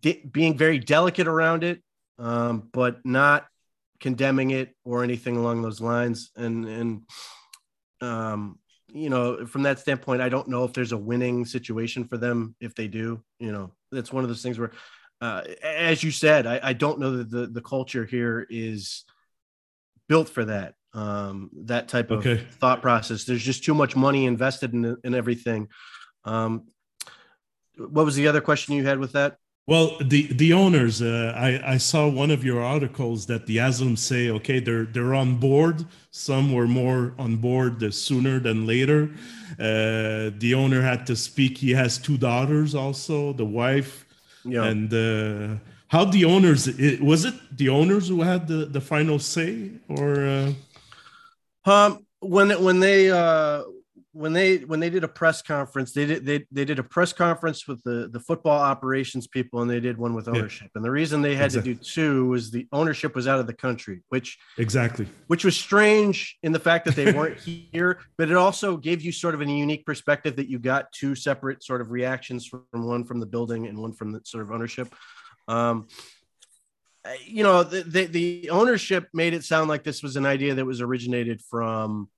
being 0.00 0.56
very 0.56 0.78
delicate 0.78 1.26
around 1.26 1.64
it, 1.64 1.82
um, 2.20 2.68
but 2.72 3.04
not 3.04 3.46
condemning 3.98 4.50
it 4.50 4.74
or 4.84 5.02
anything 5.02 5.36
along 5.36 5.62
those 5.62 5.80
lines. 5.80 6.30
And 6.36 6.64
and 6.66 7.02
um, 8.00 8.58
you 8.92 9.10
know, 9.10 9.46
from 9.46 9.62
that 9.62 9.78
standpoint, 9.78 10.22
I 10.22 10.28
don't 10.28 10.48
know 10.48 10.64
if 10.64 10.72
there's 10.72 10.92
a 10.92 10.98
winning 10.98 11.44
situation 11.44 12.04
for 12.04 12.16
them 12.16 12.54
if 12.60 12.74
they 12.74 12.86
do. 12.86 13.22
You 13.38 13.52
know, 13.52 13.72
that's 13.90 14.12
one 14.12 14.22
of 14.24 14.28
those 14.28 14.42
things 14.42 14.58
where 14.58 14.72
uh, 15.20 15.42
as 15.62 16.02
you 16.02 16.10
said, 16.10 16.46
I, 16.46 16.60
I, 16.62 16.72
don't 16.72 16.98
know 16.98 17.18
that 17.18 17.30
the, 17.30 17.46
the 17.46 17.60
culture 17.60 18.06
here 18.06 18.46
is 18.48 19.04
built 20.08 20.30
for 20.30 20.46
that. 20.46 20.74
Um, 20.94 21.50
that 21.66 21.88
type 21.88 22.10
of 22.10 22.20
okay. 22.20 22.44
thought 22.52 22.82
process. 22.82 23.24
There's 23.24 23.44
just 23.44 23.62
too 23.62 23.74
much 23.74 23.94
money 23.94 24.24
invested 24.24 24.72
in, 24.72 24.96
in 25.04 25.14
everything. 25.14 25.68
Um, 26.24 26.68
what 27.76 28.04
was 28.04 28.16
the 28.16 28.28
other 28.28 28.40
question 28.40 28.74
you 28.74 28.84
had 28.84 28.98
with 28.98 29.12
that? 29.12 29.36
Well, 29.70 29.96
the 30.00 30.26
the 30.32 30.52
owners, 30.52 31.00
uh, 31.00 31.32
I, 31.36 31.74
I 31.74 31.76
saw 31.78 32.08
one 32.08 32.32
of 32.32 32.42
your 32.42 32.60
articles 32.60 33.26
that 33.26 33.46
the 33.46 33.58
Haslam 33.58 33.96
say, 33.96 34.28
okay, 34.30 34.58
they're 34.58 34.84
they're 34.84 35.14
on 35.14 35.36
board. 35.36 35.86
Some 36.10 36.52
were 36.52 36.66
more 36.66 37.14
on 37.18 37.36
board 37.36 37.78
the 37.78 37.92
sooner 37.92 38.40
than 38.40 38.66
later. 38.66 39.10
Uh, 39.58 40.34
the 40.38 40.54
owner 40.54 40.82
had 40.82 41.06
to 41.06 41.14
speak. 41.14 41.58
He 41.58 41.70
has 41.70 41.98
two 41.98 42.18
daughters, 42.18 42.74
also. 42.74 43.32
The 43.32 43.44
wife 43.44 44.06
yeah. 44.44 44.64
And 44.64 44.92
uh, 44.92 45.56
how 45.88 46.04
the 46.04 46.24
owners 46.24 46.66
it, 46.68 47.00
was 47.00 47.24
it 47.24 47.34
the 47.56 47.68
owners 47.68 48.08
who 48.08 48.22
had 48.22 48.48
the, 48.48 48.66
the 48.66 48.80
final 48.80 49.18
say 49.18 49.70
or 49.88 50.24
uh... 50.24 50.52
um 51.66 52.06
when 52.20 52.50
when 52.62 52.80
they 52.80 53.10
uh 53.10 53.62
when 54.12 54.32
they 54.32 54.58
when 54.58 54.80
they 54.80 54.90
did 54.90 55.04
a 55.04 55.08
press 55.08 55.40
conference, 55.40 55.92
they 55.92 56.04
did 56.04 56.26
they, 56.26 56.44
they 56.50 56.64
did 56.64 56.78
a 56.80 56.82
press 56.82 57.12
conference 57.12 57.68
with 57.68 57.82
the 57.84 58.08
the 58.12 58.18
football 58.18 58.58
operations 58.58 59.28
people, 59.28 59.62
and 59.62 59.70
they 59.70 59.78
did 59.78 59.98
one 59.98 60.14
with 60.14 60.26
ownership. 60.26 60.68
Yeah. 60.74 60.78
And 60.78 60.84
the 60.84 60.90
reason 60.90 61.22
they 61.22 61.36
had 61.36 61.46
exactly. 61.46 61.74
to 61.74 61.80
do 61.80 61.84
two 61.84 62.26
was 62.26 62.50
the 62.50 62.66
ownership 62.72 63.14
was 63.14 63.28
out 63.28 63.38
of 63.38 63.46
the 63.46 63.54
country, 63.54 64.02
which 64.08 64.38
exactly 64.58 65.06
which 65.28 65.44
was 65.44 65.56
strange 65.56 66.38
in 66.42 66.50
the 66.50 66.58
fact 66.58 66.86
that 66.86 66.96
they 66.96 67.12
weren't 67.12 67.38
here, 67.72 68.00
but 68.18 68.30
it 68.30 68.36
also 68.36 68.76
gave 68.76 69.00
you 69.00 69.12
sort 69.12 69.34
of 69.34 69.40
a 69.40 69.44
unique 69.44 69.86
perspective 69.86 70.36
that 70.36 70.48
you 70.48 70.58
got 70.58 70.90
two 70.92 71.14
separate 71.14 71.62
sort 71.62 71.80
of 71.80 71.90
reactions 71.90 72.46
from 72.46 72.64
one 72.72 73.04
from 73.04 73.20
the 73.20 73.26
building 73.26 73.66
and 73.66 73.78
one 73.78 73.92
from 73.92 74.10
the 74.10 74.20
sort 74.24 74.42
of 74.42 74.50
ownership. 74.50 74.92
Um, 75.46 75.86
you 77.24 77.42
know, 77.42 77.62
the, 77.62 77.82
the, 77.82 78.04
the 78.06 78.50
ownership 78.50 79.08
made 79.14 79.32
it 79.32 79.42
sound 79.42 79.68
like 79.68 79.84
this 79.84 80.02
was 80.02 80.16
an 80.16 80.26
idea 80.26 80.54
that 80.54 80.66
was 80.66 80.80
originated 80.80 81.40
from 81.40 82.10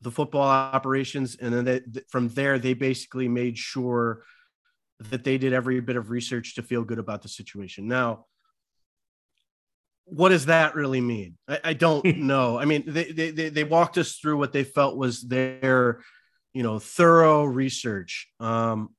the 0.00 0.10
football 0.10 0.42
operations, 0.48 1.36
and 1.40 1.52
then 1.52 1.64
they, 1.64 1.80
from 2.08 2.28
there 2.28 2.58
they 2.58 2.74
basically 2.74 3.28
made 3.28 3.58
sure 3.58 4.22
that 5.00 5.24
they 5.24 5.38
did 5.38 5.52
every 5.52 5.80
bit 5.80 5.96
of 5.96 6.10
research 6.10 6.54
to 6.56 6.62
feel 6.62 6.84
good 6.84 6.98
about 6.98 7.22
the 7.22 7.28
situation. 7.28 7.86
Now, 7.86 8.26
what 10.04 10.30
does 10.30 10.46
that 10.46 10.74
really 10.74 11.00
mean? 11.00 11.36
I, 11.46 11.60
I 11.64 11.72
don't 11.74 12.04
know. 12.18 12.58
I 12.58 12.64
mean, 12.64 12.84
they, 12.86 13.12
they 13.12 13.48
they 13.48 13.64
walked 13.64 13.98
us 13.98 14.16
through 14.16 14.38
what 14.38 14.52
they 14.52 14.64
felt 14.64 14.96
was 14.96 15.22
their, 15.22 16.00
you 16.52 16.62
know, 16.62 16.78
thorough 16.78 17.44
research. 17.44 18.28
Um, 18.40 18.90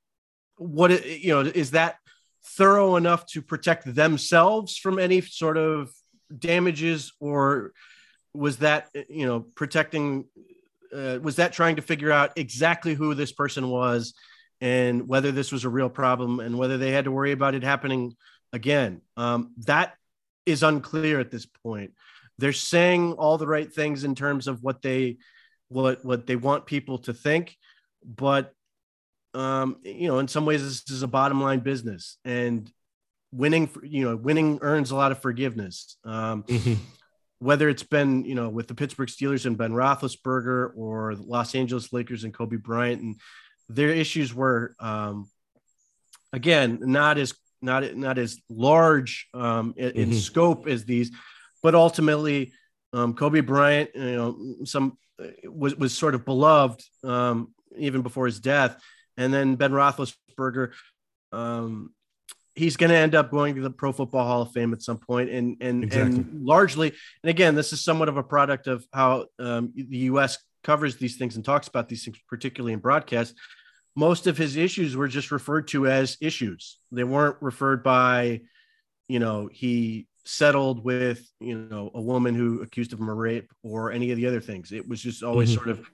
what 0.58 1.06
you 1.06 1.34
know 1.34 1.42
is 1.42 1.72
that 1.72 1.98
thorough 2.44 2.96
enough 2.96 3.26
to 3.28 3.42
protect 3.42 3.94
themselves 3.94 4.78
from 4.78 5.00
any 5.00 5.22
sort 5.22 5.58
of 5.58 5.92
damages, 6.38 7.14
or 7.20 7.74
was 8.34 8.58
that 8.58 8.90
you 9.10 9.26
know 9.26 9.42
protecting? 9.56 10.26
Uh, 10.96 11.20
was 11.22 11.38
that 11.38 11.54
trying 11.54 11.76
to 11.76 11.82
figure 11.82 12.12
out 12.12 12.34
exactly 12.36 12.94
who 12.94 13.14
this 13.14 13.32
person 13.32 13.70
was 13.70 14.14
and 14.62 15.08
whether 15.08 15.32
this 15.32 15.52
was 15.52 15.64
a 15.64 15.70
real 15.70 15.90
problem 15.90 16.40
and 16.40 16.58
whether 16.58 16.78
they 16.78 16.92
had 16.92 17.06
to 17.06 17.12
worry 17.12 17.32
about 17.32 17.56
it 17.56 17.64
happening 17.64 18.16
again? 18.54 19.02
Um, 19.18 19.54
that 19.66 19.94
is 20.46 20.64
unclear 20.64 21.20
at 21.20 21.32
this 21.32 21.46
point. 21.46 21.92
They're 22.38 22.54
saying 22.54 23.14
all 23.14 23.38
the 23.38 23.48
right 23.48 23.72
things 23.72 24.04
in 24.04 24.16
terms 24.16 24.48
of 24.48 24.64
what 24.64 24.82
they 24.82 25.18
what 25.68 26.04
what 26.04 26.26
they 26.26 26.36
want 26.36 26.66
people 26.66 26.98
to 27.00 27.14
think, 27.14 27.56
but 28.04 28.54
um, 29.34 29.78
you 29.84 30.08
know, 30.08 30.20
in 30.20 30.28
some 30.28 30.46
ways, 30.46 30.64
this 30.64 30.90
is 30.90 31.04
a 31.04 31.08
bottom 31.08 31.42
line 31.42 31.60
business, 31.60 32.18
and 32.26 32.72
winning, 33.32 33.70
you 33.84 34.06
know, 34.06 34.16
winning 34.16 34.60
earns 34.62 34.92
a 34.92 34.96
lot 34.96 35.12
of 35.12 35.22
forgiveness. 35.22 35.98
Um, 36.04 36.44
mm-hmm. 36.44 36.74
Whether 37.40 37.70
it's 37.70 37.84
been, 37.84 38.26
you 38.26 38.36
know, 38.36 38.50
with 38.50 38.68
the 38.68 38.76
Pittsburgh 38.76 39.10
Steelers 39.10 39.46
and 39.46 39.58
Ben 39.58 39.72
Roethlisberger, 39.72 40.72
or 40.76 41.16
the 41.16 41.24
Los 41.24 41.56
Angeles 41.56 41.94
Lakers 41.94 42.24
and 42.24 42.34
Kobe 42.34 42.58
Bryant, 42.58 43.02
and 43.02 43.16
their 43.70 43.90
issues 43.90 44.34
were, 44.34 44.76
um, 44.80 45.30
again, 46.34 46.80
not 46.82 47.18
as 47.18 47.34
not 47.62 47.96
not 47.96 48.18
as 48.18 48.40
large 48.50 49.28
um, 49.34 49.74
in, 49.78 49.90
mm-hmm. 49.90 50.00
in, 50.00 50.14
scope 50.14 50.68
as 50.68 50.86
these, 50.86 51.12
but 51.64 51.76
ultimately, 51.76 52.52
um, 52.94 53.14
Kobe 53.14 53.42
Bryant, 53.42 53.92
you 53.94 54.16
know, 54.16 54.38
some 54.66 54.98
was 55.46 55.76
was 55.76 55.98
sort 55.98 56.16
of 56.16 56.26
beloved 56.26 56.84
um, 57.04 57.54
even 57.78 58.02
before 58.02 58.26
his 58.26 58.40
death, 58.40 58.82
and 59.18 59.34
then 59.34 59.56
Ben 59.56 59.72
Roethlisberger. 59.72 60.72
Um, 61.32 61.94
he's 62.56 62.78
going 62.78 62.90
to 62.90 62.96
end 62.96 63.16
up 63.16 63.32
going 63.32 63.56
to 63.56 63.62
the 63.62 63.70
Pro 63.70 63.92
Football 63.92 64.26
Hall 64.26 64.42
of 64.42 64.52
Fame 64.52 64.74
at 64.74 64.82
some 64.82 64.98
point, 64.98 65.30
and 65.30 65.58
and 65.62 65.84
exactly. 65.84 66.18
and 66.18 66.46
largely, 66.46 66.94
and 67.24 67.30
again, 67.30 67.56
this 67.56 67.74
is 67.74 67.84
somewhat 67.84 68.10
of 68.10 68.18
a 68.18 68.24
product 68.24 68.68
of 68.68 68.86
how 68.94 69.26
um, 69.40 69.74
the 69.76 69.98
U.S. 69.98 70.38
covers 70.64 70.98
these 70.98 71.18
things 71.18 71.36
and 71.36 71.46
talks 71.46 71.68
about 71.68 71.90
these 71.90 72.04
things, 72.04 72.18
particularly 72.28 72.74
in 72.74 72.80
broadcast 72.80 73.36
most 74.00 74.28
of 74.28 74.38
his 74.38 74.56
issues 74.56 74.96
were 74.96 75.10
just 75.10 75.30
referred 75.30 75.68
to 75.68 75.86
as 75.86 76.18
issues. 76.22 76.78
They 76.90 77.04
weren't 77.04 77.36
referred 77.42 77.84
by, 77.84 78.42
you 79.10 79.20
know, 79.20 79.50
he 79.52 80.08
settled 80.26 80.84
with, 80.84 81.28
you 81.42 81.58
know, 81.58 81.92
a 81.94 82.02
woman 82.02 82.34
who 82.34 82.62
accused 82.62 82.94
of 82.94 83.00
him 83.00 83.10
of 83.10 83.18
rape 83.18 83.52
or 83.62 83.92
any 83.92 84.12
of 84.12 84.18
the 84.18 84.28
other 84.28 84.40
things. 84.40 84.72
It 84.72 84.88
was 84.88 85.02
just 85.02 85.22
always 85.22 85.50
mm-hmm. 85.50 85.66
sort 85.66 85.80
of 85.80 85.90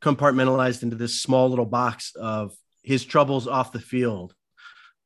compartmentalized 0.00 0.84
into 0.84 0.94
this 0.94 1.20
small 1.20 1.48
little 1.48 1.66
box 1.66 2.14
of 2.14 2.54
his 2.84 3.04
troubles 3.04 3.48
off 3.48 3.72
the 3.72 3.80
field. 3.80 4.34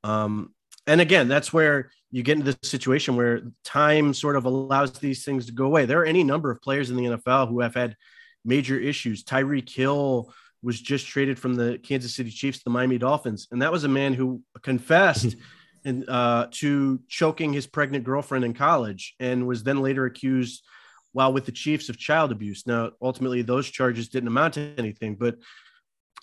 Um, 0.04 0.52
and 0.86 1.00
again, 1.00 1.28
that's 1.28 1.52
where 1.52 1.90
you 2.10 2.22
get 2.22 2.38
into 2.38 2.52
this 2.52 2.70
situation 2.70 3.16
where 3.16 3.42
time 3.64 4.14
sort 4.14 4.36
of 4.36 4.44
allows 4.44 4.92
these 4.92 5.24
things 5.24 5.46
to 5.46 5.52
go 5.52 5.66
away. 5.66 5.86
There 5.86 6.00
are 6.00 6.06
any 6.06 6.24
number 6.24 6.50
of 6.50 6.62
players 6.62 6.90
in 6.90 6.96
the 6.96 7.04
NFL 7.04 7.48
who 7.48 7.60
have 7.60 7.74
had 7.74 7.96
major 8.44 8.78
issues. 8.78 9.24
Tyreek 9.24 9.68
Hill, 9.68 10.32
was 10.66 10.80
just 10.80 11.06
traded 11.06 11.38
from 11.38 11.54
the 11.54 11.78
Kansas 11.78 12.14
City 12.14 12.30
Chiefs 12.30 12.58
to 12.58 12.64
the 12.64 12.70
Miami 12.70 12.98
Dolphins, 12.98 13.46
and 13.52 13.62
that 13.62 13.70
was 13.70 13.84
a 13.84 13.88
man 13.88 14.14
who 14.14 14.42
confessed 14.62 15.36
and 15.84 16.08
uh, 16.08 16.48
to 16.50 16.98
choking 17.08 17.52
his 17.52 17.68
pregnant 17.68 18.02
girlfriend 18.02 18.44
in 18.44 18.52
college, 18.52 19.14
and 19.20 19.46
was 19.46 19.62
then 19.62 19.80
later 19.80 20.06
accused 20.06 20.64
while 21.12 21.32
with 21.32 21.46
the 21.46 21.52
Chiefs 21.52 21.88
of 21.88 21.96
child 21.96 22.32
abuse. 22.32 22.66
Now, 22.66 22.90
ultimately, 23.00 23.42
those 23.42 23.70
charges 23.70 24.08
didn't 24.08 24.26
amount 24.26 24.54
to 24.54 24.74
anything, 24.76 25.14
but 25.14 25.36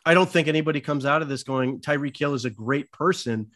I 0.05 0.13
don't 0.13 0.29
think 0.29 0.49
anybody 0.49 0.81
comes 0.81 1.05
out 1.05 1.21
of 1.21 1.29
this 1.29 1.43
going 1.43 1.79
Tyreek 1.79 2.17
Hill 2.17 2.33
is 2.33 2.43
a 2.43 2.49
great 2.49 2.91
person, 2.91 3.51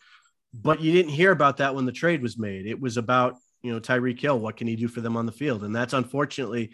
but 0.53 0.81
you 0.81 0.91
didn't 0.91 1.11
hear 1.11 1.31
about 1.31 1.57
that 1.57 1.75
when 1.75 1.85
the 1.85 1.91
trade 1.91 2.21
was 2.21 2.37
made. 2.37 2.65
It 2.65 2.79
was 2.79 2.97
about 2.97 3.35
you 3.61 3.73
know 3.73 3.79
Tyreek 3.79 4.19
Hill, 4.19 4.39
what 4.39 4.57
can 4.57 4.67
he 4.67 4.75
do 4.75 4.87
for 4.87 5.01
them 5.01 5.17
on 5.17 5.25
the 5.25 5.31
field, 5.31 5.63
and 5.63 5.75
that's 5.75 5.93
unfortunately 5.93 6.71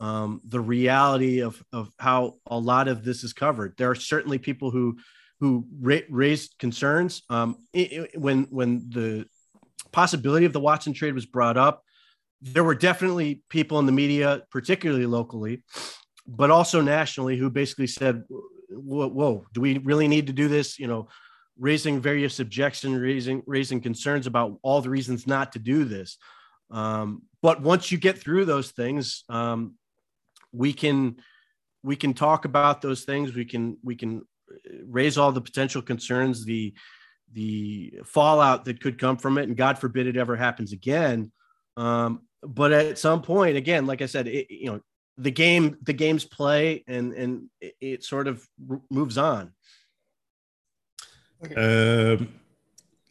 um, 0.00 0.40
the 0.44 0.60
reality 0.60 1.40
of, 1.40 1.62
of 1.72 1.90
how 1.98 2.34
a 2.46 2.58
lot 2.58 2.88
of 2.88 3.04
this 3.04 3.24
is 3.24 3.32
covered. 3.32 3.74
There 3.78 3.90
are 3.90 3.94
certainly 3.94 4.38
people 4.38 4.70
who 4.70 4.98
who 5.40 5.66
ra- 5.80 5.98
raised 6.10 6.54
concerns 6.58 7.22
um, 7.28 7.56
it, 7.72 7.92
it, 7.92 8.20
when 8.20 8.44
when 8.44 8.88
the 8.90 9.26
possibility 9.92 10.46
of 10.46 10.52
the 10.52 10.60
Watson 10.60 10.92
trade 10.92 11.14
was 11.14 11.26
brought 11.26 11.56
up. 11.56 11.82
There 12.42 12.64
were 12.64 12.74
definitely 12.74 13.42
people 13.48 13.78
in 13.78 13.86
the 13.86 13.92
media, 13.92 14.42
particularly 14.50 15.06
locally, 15.06 15.62
but 16.26 16.50
also 16.50 16.82
nationally, 16.82 17.38
who 17.38 17.48
basically 17.48 17.86
said, 17.86 18.24
"Whoa, 18.68 19.08
whoa 19.08 19.46
do 19.54 19.60
we 19.60 19.78
really 19.78 20.08
need 20.08 20.26
to 20.26 20.32
do 20.32 20.48
this?" 20.48 20.78
You 20.78 20.88
know, 20.88 21.08
raising 21.58 22.00
various 22.00 22.40
objections, 22.40 22.98
raising 22.98 23.42
raising 23.46 23.80
concerns 23.80 24.26
about 24.26 24.58
all 24.62 24.80
the 24.80 24.90
reasons 24.90 25.26
not 25.26 25.52
to 25.52 25.58
do 25.58 25.84
this. 25.84 26.18
Um, 26.70 27.22
but 27.42 27.62
once 27.62 27.92
you 27.92 27.98
get 27.98 28.18
through 28.18 28.46
those 28.46 28.70
things, 28.70 29.24
um, 29.28 29.74
we 30.52 30.72
can 30.72 31.16
we 31.82 31.96
can 31.96 32.14
talk 32.14 32.44
about 32.44 32.82
those 32.82 33.04
things. 33.04 33.34
We 33.34 33.44
can 33.44 33.76
we 33.82 33.94
can 33.94 34.22
raise 34.84 35.18
all 35.18 35.32
the 35.32 35.40
potential 35.40 35.82
concerns 35.82 36.44
the 36.44 36.74
the 37.32 37.94
fallout 38.04 38.64
that 38.64 38.80
could 38.80 38.98
come 38.98 39.16
from 39.16 39.38
it 39.38 39.48
and 39.48 39.56
god 39.56 39.78
forbid 39.78 40.06
it 40.06 40.16
ever 40.16 40.36
happens 40.36 40.72
again. 40.72 41.32
Um, 41.76 42.22
but 42.46 42.72
at 42.72 42.98
some 42.98 43.22
point 43.22 43.56
again 43.56 43.86
like 43.86 44.02
i 44.02 44.06
said 44.06 44.28
it, 44.28 44.46
you 44.50 44.66
know 44.66 44.80
the 45.16 45.30
game 45.30 45.78
the 45.82 45.92
games 45.92 46.24
play 46.24 46.84
and 46.86 47.12
and 47.14 47.48
it, 47.60 47.74
it 47.80 48.04
sort 48.04 48.28
of 48.28 48.46
moves 48.90 49.18
on 49.18 49.52
okay. 51.42 51.54
uh, 51.56 52.24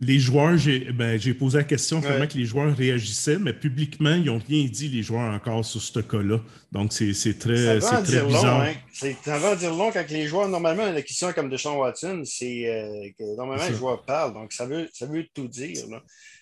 les 0.03 0.19
joueurs, 0.19 0.57
j'ai 0.57 0.91
ben, 0.91 1.19
posé 1.39 1.59
la 1.59 1.63
question 1.63 2.01
comment 2.01 2.19
ouais. 2.19 2.27
que 2.27 2.37
les 2.37 2.45
joueurs 2.45 2.75
réagissaient, 2.75 3.39
mais 3.39 3.53
publiquement, 3.53 4.13
ils 4.13 4.25
n'ont 4.25 4.39
rien 4.47 4.65
dit, 4.65 4.89
les 4.89 5.03
joueurs, 5.03 5.33
encore 5.33 5.63
sur 5.63 5.81
ce 5.81 5.99
cas-là. 5.99 6.39
Donc, 6.71 6.91
c'est 6.93 7.13
très, 7.39 7.79
très 7.79 8.01
bizarre. 8.25 8.59
Long, 8.59 8.65
hein? 8.65 9.13
Ça 9.23 9.37
va 9.37 9.55
dire 9.55 9.73
long 9.73 9.91
quand 9.91 10.09
les 10.09 10.27
joueurs, 10.27 10.49
normalement, 10.49 10.91
la 10.91 11.01
question 11.01 11.31
comme 11.33 11.49
de 11.49 11.57
Sean 11.57 11.77
Watson, 11.77 12.23
c'est 12.25 12.67
euh, 12.67 13.09
que 13.17 13.35
normalement, 13.37 13.63
les 13.67 13.75
joueurs 13.75 14.03
parlent. 14.03 14.33
Donc, 14.33 14.51
ça 14.53 14.65
veut, 14.65 14.89
ça 14.93 15.05
veut 15.05 15.25
tout 15.33 15.47
dire. 15.47 15.77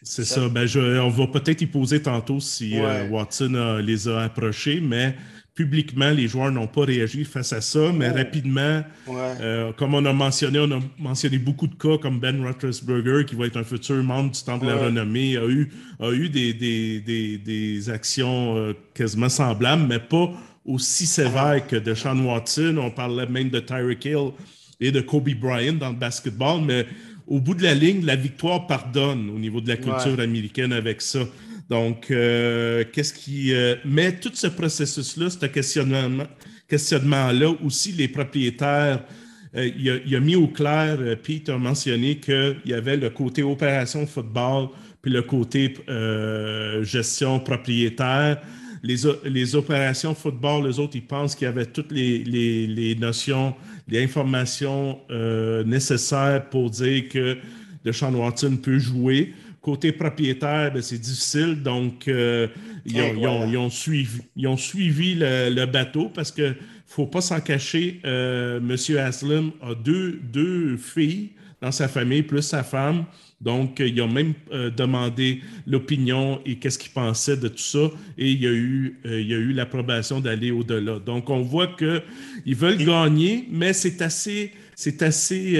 C'est 0.03 0.25
ça. 0.25 0.47
Ben, 0.49 0.65
je, 0.65 0.99
on 0.99 1.09
va 1.09 1.27
peut-être 1.27 1.61
y 1.61 1.67
poser 1.67 2.01
tantôt 2.01 2.39
si 2.39 2.79
euh, 2.79 3.07
Watson 3.09 3.81
les 3.83 4.07
a 4.07 4.21
approchés, 4.21 4.81
mais 4.81 5.15
publiquement, 5.61 6.09
les 6.09 6.27
joueurs 6.27 6.51
n'ont 6.51 6.65
pas 6.65 6.85
réagi 6.85 7.23
face 7.23 7.53
à 7.53 7.61
ça, 7.61 7.91
mais 7.93 8.09
oh. 8.11 8.17
rapidement, 8.17 8.81
euh, 9.09 9.71
comme 9.73 9.93
on 9.93 10.03
a 10.05 10.13
mentionné, 10.13 10.57
on 10.59 10.71
a 10.71 10.79
mentionné 10.97 11.37
beaucoup 11.37 11.67
de 11.67 11.75
cas 11.75 11.99
comme 11.99 12.19
Ben 12.19 12.43
Roethlisberger, 12.43 13.25
qui 13.25 13.35
va 13.35 13.45
être 13.45 13.57
un 13.57 13.63
futur 13.63 14.03
membre 14.03 14.31
du 14.31 14.43
Temple 14.43 14.65
de 14.65 14.71
la 14.71 14.77
Renommée, 14.77 15.37
a 15.37 15.45
eu, 15.45 15.71
a 15.99 16.11
eu 16.11 16.29
des, 16.29 16.53
des, 16.53 17.37
des, 17.37 17.89
actions 17.91 18.57
euh, 18.57 18.73
quasiment 18.95 19.29
semblables, 19.29 19.85
mais 19.87 19.99
pas 19.99 20.31
aussi 20.65 21.05
sévères 21.05 21.65
que 21.67 21.75
de 21.75 21.93
Sean 21.93 22.17
Watson. 22.19 22.77
On 22.81 22.89
parlait 22.89 23.27
même 23.27 23.49
de 23.49 23.59
Tyreek 23.59 24.05
Hill 24.05 24.31
et 24.79 24.91
de 24.91 25.01
Kobe 25.01 25.29
Bryant 25.29 25.73
dans 25.73 25.89
le 25.89 25.95
basketball, 25.95 26.61
mais 26.65 26.87
au 27.27 27.39
bout 27.39 27.53
de 27.53 27.63
la 27.63 27.75
ligne, 27.75 28.03
la 28.03 28.15
victoire 28.15 28.65
pardonne 28.65 29.29
au 29.29 29.37
niveau 29.37 29.61
de 29.61 29.69
la 29.69 29.77
culture 29.77 30.19
américaine 30.19 30.73
avec 30.73 31.01
ça. 31.01 31.19
Donc, 31.71 32.11
euh, 32.11 32.83
qu'est-ce 32.91 33.13
qui. 33.13 33.53
Euh, 33.53 33.75
mais 33.85 34.11
tout 34.11 34.31
ce 34.33 34.47
processus-là, 34.47 35.29
ce 35.29 35.45
questionnement-là, 35.45 36.27
questionnement 36.67 37.29
aussi, 37.63 37.93
les 37.93 38.09
propriétaires, 38.09 39.05
euh, 39.55 39.69
il, 40.05 40.13
a, 40.13 40.19
mis 40.19 40.35
au 40.35 40.49
clair, 40.49 40.97
Pete 41.23 41.47
a 41.47 41.57
mentionné 41.57 42.17
qu'il 42.17 42.57
y 42.65 42.73
avait 42.73 42.97
le 42.97 43.09
côté 43.09 43.41
opération 43.41 44.05
football, 44.05 44.67
puis 45.01 45.13
le 45.13 45.21
côté 45.21 45.73
gestion 46.83 47.39
propriétaire. 47.39 48.41
Les, 48.83 49.55
opérations 49.55 50.13
football, 50.13 50.67
les 50.67 50.77
autres, 50.77 50.97
ils 50.97 51.07
pensent 51.07 51.35
qu'il 51.35 51.45
y 51.45 51.49
avait 51.49 51.67
toutes 51.67 51.93
les 51.93 52.97
notions, 52.99 53.55
les 53.87 54.03
informations 54.03 54.99
nécessaires 55.65 56.49
pour 56.49 56.69
dire 56.69 57.07
que 57.07 57.37
Deshaun 57.85 58.13
Watson 58.13 58.57
peut 58.57 58.77
jouer. 58.77 59.33
Côté 59.61 59.91
propriétaire, 59.91 60.73
ben, 60.73 60.81
c'est 60.81 60.97
difficile. 60.97 61.61
Donc, 61.61 62.07
euh, 62.07 62.47
ils, 62.83 62.99
ont, 62.99 63.69
suivi, 63.69 64.21
ils 64.35 64.47
ont 64.47 64.57
suivi 64.57 65.13
le, 65.15 65.65
bateau 65.65 66.09
parce 66.09 66.31
que 66.31 66.55
faut 66.87 67.05
pas 67.05 67.21
s'en 67.21 67.39
cacher. 67.41 67.99
Euh, 68.03 68.59
Monsieur 68.59 68.99
Aslam 68.99 69.51
a 69.61 69.75
deux, 69.75 70.19
deux 70.23 70.77
filles 70.77 71.29
dans 71.61 71.71
sa 71.71 71.87
famille, 71.87 72.23
plus 72.23 72.41
sa 72.41 72.63
femme. 72.63 73.05
Donc, 73.39 73.79
ils 73.79 74.01
ont 74.01 74.07
même 74.07 74.33
demandé 74.75 75.41
l'opinion 75.67 76.41
et 76.43 76.57
qu'est-ce 76.57 76.79
qu'ils 76.79 76.91
pensaient 76.91 77.37
de 77.37 77.47
tout 77.47 77.57
ça. 77.57 77.91
Et 78.17 78.31
il 78.31 78.41
y 78.41 78.47
a 78.47 78.51
eu, 78.51 78.99
il 79.05 79.27
y 79.27 79.33
a 79.33 79.37
eu 79.37 79.53
l'approbation 79.53 80.19
d'aller 80.19 80.49
au-delà. 80.49 80.97
Donc, 80.97 81.29
on 81.29 81.41
voit 81.41 81.67
qu'ils 81.67 82.55
veulent 82.55 82.83
gagner, 82.83 83.47
mais 83.51 83.73
c'est 83.73 84.01
assez, 84.01 84.53
c'est 84.75 85.03
assez 85.03 85.53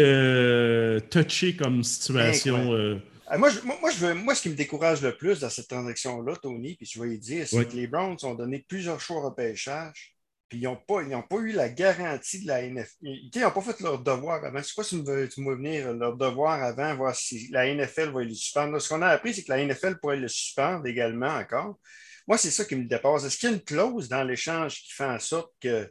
touché 1.11 1.53
comme 1.53 1.83
situation. 1.83 2.99
Ah, 3.33 3.37
moi, 3.37 3.49
je, 3.49 3.61
moi, 3.61 3.89
je 3.91 4.05
veux, 4.05 4.13
moi, 4.13 4.35
ce 4.35 4.41
qui 4.41 4.49
me 4.49 4.55
décourage 4.55 5.01
le 5.01 5.15
plus 5.15 5.39
dans 5.39 5.49
cette 5.49 5.69
transaction-là, 5.69 6.35
Tony, 6.35 6.75
puis 6.75 6.85
je 6.85 7.01
vais 7.01 7.15
y 7.15 7.17
dire, 7.17 7.47
c'est 7.47 7.65
que 7.65 7.77
les 7.77 7.87
Browns 7.87 8.17
ont 8.23 8.35
donné 8.35 8.65
plusieurs 8.67 8.99
choix 8.99 9.25
au 9.25 9.31
pêchage, 9.31 10.17
puis 10.49 10.59
ils 10.59 10.63
n'ont 10.63 10.75
pas, 10.75 11.01
pas 11.05 11.37
eu 11.37 11.53
la 11.53 11.69
garantie 11.69 12.41
de 12.41 12.47
la 12.47 12.61
NFL. 12.61 12.91
Ils 13.03 13.31
n'ont 13.33 13.51
pas 13.51 13.61
fait 13.61 13.79
leur 13.79 13.99
devoir 13.99 14.43
avant. 14.43 14.57
Je 14.57 14.63
ne 14.63 14.63
sais 14.63 14.73
pas 14.75 14.83
si 14.83 15.01
tu 15.33 15.41
me 15.41 15.55
venir 15.55 15.93
leur 15.93 16.17
devoir 16.17 16.61
avant, 16.61 16.93
voir 16.97 17.15
si 17.15 17.47
la 17.51 17.73
NFL 17.73 18.09
va 18.09 18.21
les 18.21 18.35
suspendre? 18.35 18.81
ce 18.81 18.89
qu'on 18.89 19.01
a 19.01 19.07
appris, 19.07 19.33
c'est 19.33 19.43
que 19.43 19.51
la 19.53 19.65
NFL 19.65 19.99
pourrait 20.01 20.17
le 20.17 20.27
suspendre 20.27 20.85
également 20.85 21.33
encore. 21.33 21.79
Moi, 22.27 22.37
c'est 22.37 22.51
ça 22.51 22.65
qui 22.65 22.75
me 22.75 22.83
dépasse. 22.83 23.23
Est-ce 23.23 23.37
qu'il 23.37 23.49
y 23.49 23.53
a 23.53 23.55
une 23.55 23.63
clause 23.63 24.09
dans 24.09 24.25
l'échange 24.25 24.81
qui 24.81 24.91
fait 24.91 25.05
en 25.05 25.19
sorte 25.19 25.53
que, 25.61 25.89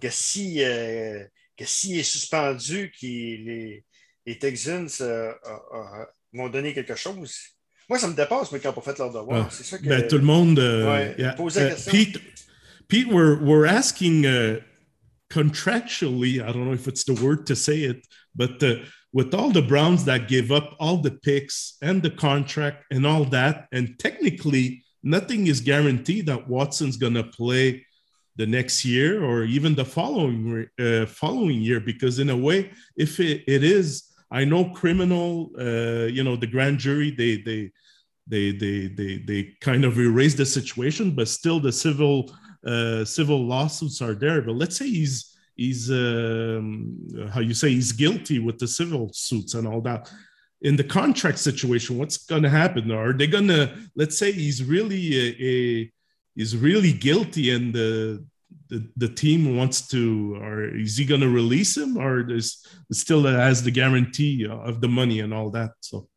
que 0.00 0.08
si 0.08 0.64
euh, 0.64 1.26
que 1.58 1.66
s'il 1.66 1.98
est 1.98 2.04
suspendu, 2.04 2.90
les, 3.02 3.84
les 4.24 4.38
Texans 4.38 4.88
euh, 5.02 5.34
m'ont 6.32 6.48
donné 6.48 6.72
quelque 6.72 6.94
chose. 6.94 7.34
Moi, 7.88 7.98
ça 7.98 8.08
me 8.08 8.14
dépasse, 8.14 8.52
mais 8.52 8.60
n'ont 8.64 8.72
pas 8.72 8.80
fait 8.82 8.98
leur 8.98 9.12
devoir. 9.12 9.46
Ah. 9.46 9.48
C'est 9.50 9.64
ça 9.64 9.78
que. 9.78 9.88
Ben, 9.88 10.06
tout 10.06 10.18
le 10.18 10.24
monde. 10.24 10.58
Uh, 10.58 11.14
yeah. 11.18 11.34
uh, 11.38 11.90
Pete, 11.90 12.20
Pete, 12.88 13.08
we're, 13.08 13.42
we're 13.42 13.66
asking 13.66 14.26
uh, 14.26 14.60
contractually, 15.30 16.42
I 16.42 16.52
don't 16.52 16.66
know 16.66 16.72
if 16.72 16.86
it's 16.86 17.04
the 17.04 17.14
word 17.14 17.46
to 17.46 17.56
say 17.56 17.82
it, 17.82 18.06
but 18.34 18.62
uh, 18.62 18.76
with 19.12 19.34
all 19.34 19.50
the 19.50 19.62
Browns 19.62 20.04
that 20.04 20.28
gave 20.28 20.52
up 20.52 20.76
all 20.78 20.98
the 20.98 21.10
picks 21.10 21.76
and 21.82 22.02
the 22.02 22.10
contract 22.10 22.84
and 22.92 23.06
all 23.06 23.24
that, 23.26 23.66
and 23.72 23.98
technically, 23.98 24.84
nothing 25.02 25.48
is 25.48 25.60
guaranteed 25.60 26.26
that 26.26 26.48
Watson's 26.48 26.96
going 26.96 27.14
to 27.14 27.24
play 27.24 27.86
the 28.36 28.46
next 28.46 28.84
year 28.84 29.22
or 29.24 29.44
even 29.44 29.74
the 29.74 29.84
following 29.84 30.66
uh, 30.78 31.04
following 31.06 31.60
year 31.60 31.80
because 31.80 32.18
in 32.18 32.30
a 32.30 32.36
way 32.36 32.70
if 32.96 33.20
it, 33.20 33.42
it 33.46 33.62
is 33.64 34.09
I 34.30 34.44
know 34.44 34.70
criminal, 34.70 35.50
uh, 35.58 36.06
you 36.06 36.22
know, 36.22 36.36
the 36.36 36.46
grand 36.46 36.78
jury, 36.78 37.10
they, 37.10 37.36
they, 37.42 37.70
they, 38.26 38.52
they, 38.52 38.86
they, 38.88 39.18
they 39.18 39.54
kind 39.60 39.84
of 39.84 39.98
erase 39.98 40.34
the 40.34 40.46
situation, 40.46 41.14
but 41.14 41.28
still 41.28 41.60
the 41.60 41.72
civil, 41.72 42.30
uh, 42.64 43.04
civil 43.04 43.44
lawsuits 43.44 44.00
are 44.00 44.14
there. 44.14 44.40
But 44.42 44.54
let's 44.56 44.76
say 44.76 44.88
he's, 44.88 45.36
he's, 45.56 45.90
um, 45.90 46.96
how 47.32 47.40
you 47.40 47.54
say, 47.54 47.70
he's 47.70 47.92
guilty 47.92 48.38
with 48.38 48.58
the 48.58 48.68
civil 48.68 49.10
suits 49.12 49.54
and 49.54 49.66
all 49.66 49.80
that. 49.82 50.10
In 50.62 50.76
the 50.76 50.84
contract 50.84 51.38
situation, 51.38 51.98
what's 51.98 52.18
going 52.18 52.42
to 52.42 52.50
happen? 52.50 52.92
Are 52.92 53.12
they 53.12 53.26
going 53.26 53.48
to, 53.48 53.74
let's 53.96 54.18
say 54.18 54.30
he's 54.30 54.62
really 54.62 55.16
a, 55.16 55.36
a 55.40 55.92
is 56.36 56.56
really 56.56 56.92
guilty 56.92 57.50
and 57.50 57.74
the 57.74 58.24
the, 58.70 58.88
the 58.96 59.08
team 59.08 59.56
wants 59.56 59.88
to 59.88 60.36
or 60.40 60.64
is 60.76 60.96
he 60.96 61.04
going 61.04 61.20
to 61.20 61.28
release 61.28 61.76
him 61.76 61.96
or 61.98 62.30
is 62.30 62.64
still 62.92 63.24
has 63.24 63.62
the 63.62 63.70
guarantee 63.70 64.46
of 64.46 64.80
the 64.80 64.88
money 64.88 65.20
and 65.20 65.34
all 65.34 65.50
that 65.50 65.72
so? 65.80 66.08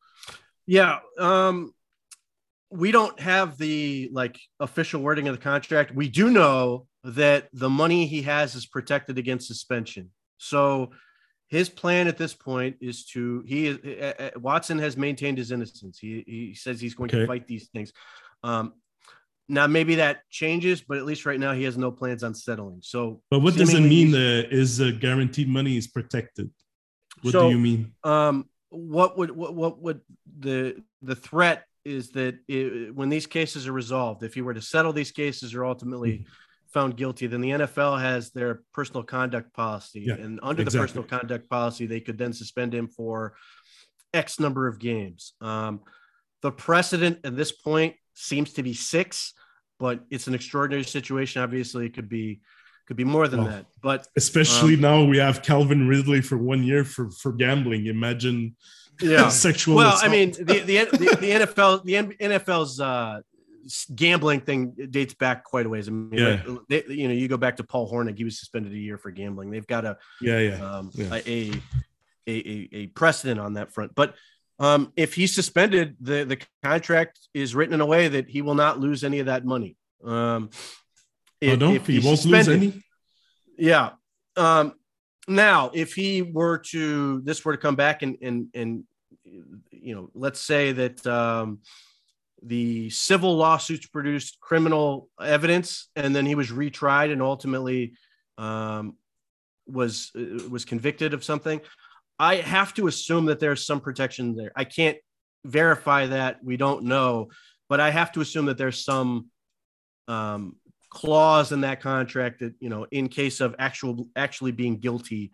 Yeah 0.66 1.00
um 1.20 1.74
we 2.70 2.92
don't 2.92 3.20
have 3.20 3.58
the 3.58 4.10
like 4.12 4.40
official 4.60 5.02
wording 5.02 5.28
of 5.28 5.36
the 5.36 5.42
contract. 5.42 5.94
We 5.94 6.10
do 6.10 6.32
know 6.32 6.88
that 7.04 7.50
the 7.54 7.70
money 7.70 8.08
he 8.08 8.24
has 8.24 8.56
is 8.56 8.66
protected 8.66 9.20
against 9.20 9.48
suspension. 9.48 10.10
So 10.38 10.92
his 11.50 11.70
plan 11.70 12.08
at 12.08 12.18
this 12.18 12.34
point 12.34 12.78
is 12.82 13.06
to 13.08 13.44
he 13.46 13.68
is 13.68 13.78
uh, 13.86 14.14
uh 14.20 14.40
watson 14.40 14.80
has 14.80 14.98
maintained 14.98 15.38
his 15.38 15.52
innocence. 15.52 16.00
He, 16.00 16.24
he 16.26 16.56
says 16.56 16.82
he's 16.82 16.96
going 16.96 17.12
okay. 17.12 17.20
to 17.20 17.28
fight 17.28 17.48
these 17.48 17.70
things. 17.70 17.94
Um, 18.44 18.74
now 19.54 19.68
maybe 19.68 19.96
that 19.96 20.30
changes, 20.30 20.82
but 20.82 20.98
at 20.98 21.06
least 21.06 21.26
right 21.26 21.40
now 21.40 21.54
he 21.54 21.64
has 21.64 21.78
no 21.78 21.92
plans 21.92 22.24
on 22.24 22.34
settling. 22.34 22.80
So, 22.82 23.22
but 23.30 23.40
what 23.40 23.56
does 23.56 23.74
it 23.74 23.82
mean? 23.82 24.14
Uh, 24.14 24.48
is 24.50 24.82
uh, 24.82 24.92
guaranteed 25.00 25.48
money 25.48 25.78
is 25.78 25.88
protected? 25.88 26.50
What 27.22 27.32
so, 27.32 27.44
do 27.44 27.56
you 27.56 27.60
mean? 27.60 27.94
Um, 28.04 28.50
what 28.70 29.18
would 29.18 29.32
what, 29.32 29.54
what 29.54 29.80
would 29.82 30.02
the 30.40 30.82
the 31.02 31.16
threat 31.16 31.66
is 31.86 32.12
that 32.12 32.40
it, 32.48 32.96
when 32.96 33.10
these 33.10 33.28
cases 33.28 33.68
are 33.68 33.74
resolved, 33.74 34.24
if 34.24 34.34
he 34.34 34.42
were 34.42 34.54
to 34.54 34.62
settle 34.62 34.94
these 34.94 35.12
cases 35.12 35.54
or 35.54 35.66
ultimately 35.66 36.14
mm-hmm. 36.14 36.24
found 36.68 36.96
guilty, 36.98 37.28
then 37.28 37.42
the 37.42 37.52
NFL 37.52 38.02
has 38.02 38.32
their 38.32 38.64
personal 38.74 39.04
conduct 39.04 39.54
policy, 39.54 40.02
yeah, 40.08 40.16
and 40.16 40.40
under 40.42 40.62
exactly. 40.62 40.80
the 40.80 41.04
personal 41.04 41.20
conduct 41.20 41.50
policy, 41.50 41.86
they 41.86 42.00
could 42.00 42.18
then 42.18 42.34
suspend 42.34 42.74
him 42.74 42.88
for 42.88 43.36
X 44.14 44.40
number 44.40 44.68
of 44.68 44.80
games. 44.80 45.34
Um, 45.42 45.82
the 46.42 46.52
precedent 46.52 47.20
at 47.24 47.36
this 47.36 47.52
point 47.52 47.96
seems 48.14 48.54
to 48.54 48.64
be 48.64 48.74
six, 48.74 49.34
but 49.84 50.00
it's 50.10 50.28
an 50.28 50.34
extraordinary 50.34 50.86
situation. 50.86 51.42
Obviously, 51.42 51.88
it 51.88 51.94
could 51.94 52.08
be 52.08 52.40
could 52.88 52.96
be 52.96 53.04
more 53.04 53.28
than 53.28 53.42
oh, 53.42 53.50
that. 53.50 53.66
But 53.82 54.08
especially 54.16 54.76
um, 54.76 54.80
now 54.80 55.04
we 55.04 55.18
have 55.18 55.44
Calvin 55.44 55.90
Ridley 55.90 56.22
for 56.22 56.38
one 56.38 56.64
year 56.64 56.86
for 56.86 57.12
for 57.12 57.34
gambling. 57.34 57.88
Imagine 57.88 58.56
yeah 59.02 59.28
sexual. 59.46 59.76
Well, 59.76 59.90
assault. 59.90 60.06
I 60.06 60.08
mean 60.08 60.32
the 60.32 60.60
the, 60.60 60.86
the, 60.92 61.18
the 61.20 61.32
NFL 61.32 61.84
the 61.84 61.96
NFL's 61.96 62.80
uh, 62.80 63.20
gambling 63.94 64.40
thing 64.40 64.74
dates 64.90 65.16
back 65.16 65.44
quite 65.44 65.66
a 65.66 65.70
ways. 65.70 65.90
I 65.90 65.92
mean, 65.92 66.18
yeah. 66.18 66.42
Like, 66.46 66.60
they, 66.70 66.84
you 66.88 67.10
know, 67.10 67.14
you 67.14 67.28
go 67.28 67.36
back 67.36 67.58
to 67.58 67.66
Paul 67.66 67.92
Hornung; 67.92 68.18
he 68.18 68.24
was 68.24 68.40
suspended 68.40 68.72
a 68.72 68.78
year 68.78 68.98
for 68.98 69.12
gambling. 69.12 69.52
They've 69.52 69.68
got 69.68 69.84
a 69.84 69.98
yeah 70.22 70.40
yeah, 70.40 70.66
um, 70.66 70.92
yeah. 70.94 71.14
A, 71.14 71.30
a, 71.30 71.52
a 72.26 72.70
a 72.72 72.88
precedent 72.88 73.42
on 73.42 73.56
that 73.56 73.74
front, 73.74 73.96
but 73.96 74.16
um, 74.64 74.94
if 74.96 75.14
he's 75.14 75.36
suspended, 75.36 75.98
the, 76.00 76.24
the 76.24 76.40
contract 76.64 77.20
is 77.34 77.54
written 77.54 77.74
in 77.74 77.82
a 77.82 77.86
way 77.86 78.08
that 78.08 78.30
he 78.30 78.42
will 78.42 78.56
not 78.56 78.80
lose 78.80 79.04
any 79.04 79.20
of 79.20 79.26
that 79.26 79.44
money. 79.44 79.76
Um, 80.06 80.52
if, 81.42 81.62
oh, 81.62 81.74
no, 81.74 81.80
he 81.80 82.00
won't 82.00 82.24
lose 82.24 82.48
any. 82.48 82.82
Yeah. 83.58 83.90
Um, 84.38 84.76
now, 85.28 85.72
if 85.74 85.94
he 85.94 86.22
were 86.22 86.60
to, 86.70 87.20
this 87.22 87.44
were 87.44 87.52
to 87.52 87.58
come 87.58 87.76
back 87.76 88.04
and, 88.04 88.18
and, 88.22 88.48
and, 88.54 88.84
you 89.70 89.96
know, 89.96 90.10
let's 90.14 90.40
say 90.40 90.72
that, 90.72 91.06
um, 91.06 91.60
the 92.42 92.90
civil 92.90 93.36
lawsuits 93.36 93.86
produced 93.86 94.40
criminal 94.40 95.10
evidence 95.22 95.90
and 95.98 96.16
then 96.16 96.26
he 96.26 96.36
was 96.36 96.52
retried 96.52 97.12
and 97.12 97.22
ultimately, 97.22 97.96
um, 98.38 98.96
was, 99.68 100.12
uh, 100.18 100.48
was 100.50 100.64
convicted 100.64 101.14
of 101.14 101.22
something. 101.22 101.60
I 102.20 102.38
have 102.38 102.74
to 102.76 102.88
assume 102.88 103.26
that 103.26 103.40
there's 103.40 103.66
some 103.66 103.80
protection 103.80 104.36
there. 104.36 104.52
I 104.56 104.64
can't 104.64 104.98
verify 105.46 106.08
that. 106.08 106.44
We 106.44 106.58
don't 106.58 106.84
know, 106.84 107.30
but 107.70 107.80
I 107.80 107.90
have 107.90 108.12
to 108.14 108.22
assume 108.22 108.46
that 108.46 108.58
there's 108.58 108.84
some 108.84 109.30
um, 110.08 110.56
clause 110.90 111.52
in 111.52 111.62
that 111.62 111.82
contract 111.82 112.40
that 112.40 112.54
you 112.60 112.70
know, 112.70 112.86
in 112.92 113.10
case 113.10 113.42
of 113.42 113.56
actual 113.60 114.08
actually 114.16 114.52
being 114.52 114.78
guilty, 114.78 115.32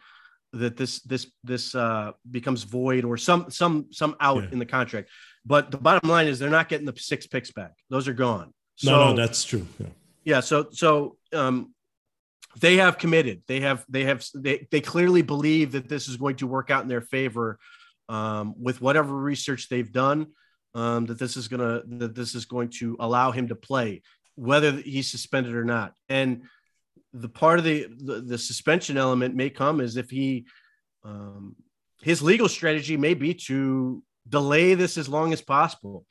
that 0.54 0.78
this 0.78 1.02
this 1.02 1.32
this 1.44 1.76
uh, 1.76 2.12
becomes 2.30 2.64
void 2.64 3.06
or 3.06 3.18
some 3.18 3.52
some 3.52 3.88
some 3.92 4.16
out 4.20 4.44
yeah. 4.44 4.50
in 4.52 4.60
the 4.60 4.66
contract. 4.66 5.10
But 5.46 5.72
the 5.72 5.78
bottom 5.78 6.10
line 6.10 6.28
is 6.28 6.40
they're 6.40 6.50
not 6.50 6.70
getting 6.70 6.86
the 6.86 6.96
six 6.98 7.28
picks 7.28 7.52
back; 7.52 7.74
those 7.90 8.08
are 8.08 8.14
gone. 8.14 8.54
So, 8.76 8.92
no, 8.92 9.10
no, 9.10 9.16
that's 9.16 9.44
true. 9.44 9.68
Yeah. 9.80 9.88
Yeah. 10.24 10.40
So 10.40 10.68
so 10.72 11.18
um, 11.34 11.74
they 12.58 12.78
have 12.78 12.98
committed. 12.98 13.44
They 13.48 13.60
have 13.62 13.86
they 13.90 14.06
have 14.06 14.26
they, 14.34 14.68
they 14.72 14.82
clearly 14.82 15.22
believe 15.22 15.74
that 15.74 15.90
this 15.90 16.08
is 16.08 16.18
going 16.18 16.38
to 16.38 16.48
work 16.48 16.72
out 16.72 16.84
in 16.84 16.90
their 16.90 17.02
favor 17.02 17.60
um, 18.08 18.56
with 18.60 18.82
whatever 18.82 19.16
research 19.16 19.70
they've 19.70 19.92
done. 19.92 20.28
Um, 20.76 21.08
that 21.08 21.20
this 21.20 21.36
is 21.36 21.48
gonna 21.48 21.82
that 21.86 22.16
this 22.16 22.36
is 22.36 22.46
going 22.46 22.70
to 22.80 22.96
allow 23.00 23.32
him 23.32 23.48
to 23.48 23.56
play, 23.56 24.02
whether 24.36 24.72
he's 24.72 25.10
suspended 25.10 25.56
or 25.56 25.64
not. 25.64 25.94
And 26.08 26.44
the 27.14 27.30
part 27.30 27.60
of 27.60 27.66
the 27.66 27.88
the, 27.90 28.22
the 28.22 28.38
suspension 28.38 28.98
element 28.98 29.36
may 29.36 29.50
come 29.50 29.80
as 29.80 29.98
if 29.98 30.10
he 30.10 30.46
um, 31.04 31.56
his 32.02 32.22
legal 32.22 32.48
strategy 32.48 32.98
may 32.98 33.14
be 33.14 33.34
to 33.34 34.04
delay 34.28 34.74
this 34.74 34.98
as 34.98 35.10
long 35.10 35.34
as 35.34 35.42
possible. 35.42 36.06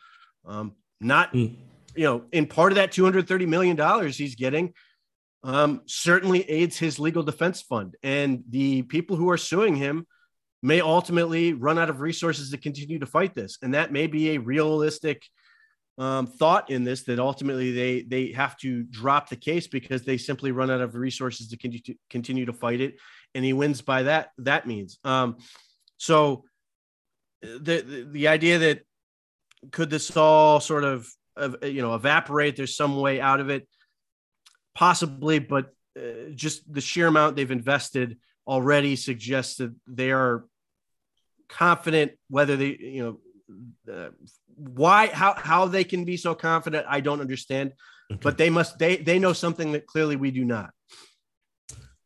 Um, 0.44 0.74
not 1.01 1.33
mm. 1.33 1.55
you 1.94 2.05
know 2.05 2.24
in 2.33 2.46
part 2.46 2.72
of 2.72 2.77
that 2.77 2.92
230 2.92 3.46
million 3.46 3.77
dollars 3.77 4.16
he's 4.16 4.35
getting 4.35 4.72
um, 5.44 5.83
certainly 5.87 6.48
aids 6.51 6.77
his 6.77 6.98
legal 6.98 7.22
defense 7.22 7.62
fund. 7.62 7.96
And 8.03 8.44
the 8.48 8.83
people 8.83 9.16
who 9.16 9.31
are 9.31 9.37
suing 9.37 9.77
him 9.77 10.07
may 10.62 10.81
ultimately 10.81 11.53
run 11.53 11.79
out 11.79 11.90
of 11.90 12.01
resources 12.01 12.51
to 12.51 12.59
continue 12.59 12.98
to 12.98 13.07
fight 13.07 13.35
this. 13.35 13.59
And 13.62 13.74
that 13.74 13.92
may 13.92 14.07
be 14.07 14.31
a 14.31 14.38
realistic 14.38 15.22
um, 15.96 16.27
thought 16.27 16.70
in 16.70 16.85
this 16.85 17.05
that 17.05 17.18
ultimately 17.18 17.72
they 17.72 18.03
they 18.03 18.33
have 18.33 18.57
to 18.59 18.85
drop 18.85 19.29
the 19.29 19.37
case 19.37 19.66
because 19.66 20.05
they 20.05 20.16
simply 20.16 20.53
run 20.53 20.70
out 20.70 20.81
of 20.81 20.94
resources 20.94 21.48
to 21.48 21.57
continue 21.57 21.83
to, 21.83 21.94
continue 22.09 22.46
to 22.46 22.53
fight 22.53 22.81
it. 22.81 22.96
And 23.35 23.44
he 23.44 23.53
wins 23.53 23.83
by 23.83 24.05
that. 24.05 24.31
That 24.38 24.66
means 24.66 24.98
um, 25.05 25.37
so. 25.96 26.44
The, 27.40 27.83
the 27.83 28.09
the 28.11 28.29
idea 28.29 28.59
that 28.59 28.81
could 29.70 29.90
this 29.90 30.16
all 30.16 30.59
sort 30.59 30.83
of, 30.83 31.09
of 31.37 31.57
you 31.62 31.83
know 31.83 31.94
evaporate? 31.94 32.57
There's 32.57 32.74
some 32.74 32.96
way 32.96 33.20
out 33.20 33.38
of 33.38 33.48
it 33.48 33.68
possibly, 34.78 35.40
but 35.40 35.72
uh, 35.96 36.30
just 36.34 36.72
the 36.72 36.80
sheer 36.80 37.08
amount 37.08 37.34
they've 37.34 37.50
invested 37.50 38.16
already 38.46 38.94
suggests 38.94 39.56
that 39.56 39.74
they 39.88 40.12
are 40.12 40.44
confident 41.48 42.12
whether 42.30 42.56
they, 42.56 42.76
you 42.78 43.02
know, 43.02 43.92
uh, 43.92 44.10
why 44.54 45.08
how 45.08 45.34
how 45.34 45.66
they 45.66 45.82
can 45.82 46.04
be 46.04 46.16
so 46.16 46.32
confident. 46.34 46.86
I 46.88 47.00
don't 47.00 47.20
understand, 47.20 47.72
okay. 48.12 48.20
but 48.22 48.38
they 48.38 48.50
must 48.50 48.78
they 48.78 48.96
they 48.96 49.18
know 49.18 49.32
something 49.32 49.72
that 49.72 49.86
clearly 49.86 50.14
we 50.14 50.30
do 50.30 50.44
not. 50.44 50.70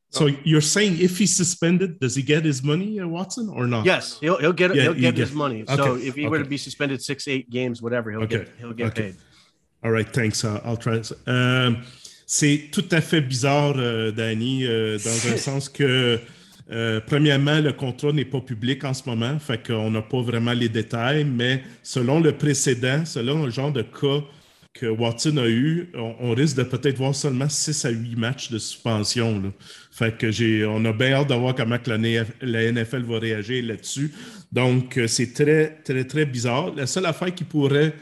So 0.09 0.27
you're 0.45 0.69
saying 0.77 0.99
if 1.01 1.19
he's 1.19 1.37
suspended, 1.37 2.01
does 2.01 2.15
he 2.15 2.23
get 2.23 2.45
his 2.45 2.63
money, 2.63 3.01
uh, 3.01 3.07
Watson, 3.07 3.49
or 3.49 3.67
not? 3.67 3.85
Yes, 3.85 4.19
he'll 4.21 4.39
he'll 4.39 4.53
get 4.53 4.75
yeah, 4.75 4.83
he'll 4.83 4.95
get, 4.95 5.17
his 5.17 5.33
money. 5.33 5.63
Okay. 5.63 5.77
So 5.77 5.97
if 5.97 6.15
he 6.15 6.23
okay. 6.23 6.29
were 6.29 6.39
to 6.39 6.45
be 6.45 6.59
suspended 6.59 7.03
six, 7.03 7.29
eight 7.29 7.51
games, 7.51 7.83
whatever, 7.83 8.11
he'll 8.11 8.23
okay. 8.23 8.39
get 8.39 8.51
he'll 8.59 8.73
get 8.73 8.95
paid. 8.95 9.17
All 9.85 9.91
right, 9.91 10.09
thanks. 10.09 10.45
Uh, 10.45 10.61
I'll 10.65 10.77
try. 10.77 11.03
Um, 11.27 11.85
c'est 12.35 12.71
tout 12.73 12.87
à 12.93 13.03
fait 13.03 13.21
bizarre, 13.21 13.75
euh, 13.77 14.11
Danny, 14.11 14.65
euh, 14.65 14.97
dans 14.97 15.35
un 15.35 15.37
sens 15.37 15.69
que 15.69 16.19
euh, 16.71 17.01
premièrement, 17.07 17.61
le 17.61 17.75
contrat 17.75 18.11
n'est 18.11 18.25
pas 18.25 18.41
public 18.41 18.85
en 18.85 18.95
ce 18.95 19.03
moment, 19.07 19.39
fait 19.39 19.67
qu'on 19.67 19.91
n'a 19.91 20.01
pas 20.01 20.23
vraiment 20.23 20.55
les 20.55 20.71
détails, 20.71 21.27
mais 21.27 21.63
selon 21.83 22.21
le 22.21 22.33
précédent, 22.33 23.05
selon 23.05 23.45
le 23.45 23.51
genre 23.51 23.71
de 23.71 23.83
cas 23.83 24.25
que 24.73 24.87
Watson 24.87 25.37
a 25.37 25.47
eu, 25.47 25.91
on, 25.95 26.31
risque 26.31 26.57
de 26.57 26.63
peut-être 26.63 26.97
voir 26.97 27.15
seulement 27.15 27.51
6 27.51 27.85
à 27.85 27.91
8 27.91 28.17
matchs 28.17 28.51
de 28.51 28.59
suspension. 28.59 29.53
Fait 29.91 30.17
que 30.17 30.31
j'ai, 30.31 30.65
on 30.65 30.83
a 30.87 30.93
bien 30.95 31.13
hâte 31.13 31.29
de 31.29 31.35
voir 31.35 31.55
comment 31.55 31.77
la, 31.85 31.99
la 32.41 32.73
NFL 32.73 33.03
va 33.03 33.19
réagir 33.19 33.63
là-dessus. 33.63 34.11
Donc, 34.51 34.97
euh, 34.97 35.07
c'est 35.07 35.35
très, 35.35 35.83
très, 35.85 36.05
très 36.05 36.25
bizarre. 36.25 36.75
La 36.75 36.87
seule 36.87 37.05
affaire 37.05 37.35
qui 37.35 37.45
pourrait. 37.45 37.93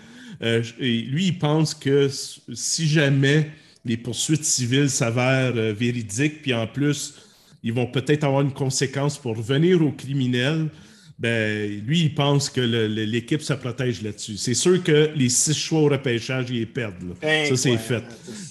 Euh, 0.41 0.63
lui, 0.79 1.27
il 1.27 1.39
pense 1.41 1.75
que 1.75 2.09
si 2.09 2.87
jamais 2.87 3.51
les 3.85 3.97
poursuites 3.97 4.45
civiles 4.45 4.91
s'avèrent 4.91 5.57
euh, 5.57 5.73
véridiques, 5.73 6.43
puis 6.43 6.55
en 6.55 6.67
plus, 6.67 7.15
ils 7.63 7.73
vont 7.73 7.87
peut-être 7.87 8.25
avoir 8.25 8.43
une 8.43 8.53
conséquence 8.53 9.19
pour 9.19 9.37
revenir 9.37 9.83
aux 9.83 9.93
criminels, 9.93 10.69
ben, 11.21 11.83
lui, 11.87 12.01
il 12.01 12.15
pense 12.15 12.49
que 12.49 12.63
l'équipe 12.63 13.43
se 13.43 13.53
protège 13.53 14.01
là-dessus. 14.01 14.39
C'est 14.39 14.55
sûr 14.55 14.83
que 14.83 15.11
les 15.15 15.29
six 15.29 15.55
choix 15.55 15.81
au 15.81 15.89
repêchage, 15.89 16.47
ils 16.49 16.61
les 16.61 16.67
perdent. 16.67 17.15
Ça, 17.21 17.57
c'est 17.57 17.77
fait. 17.77 18.03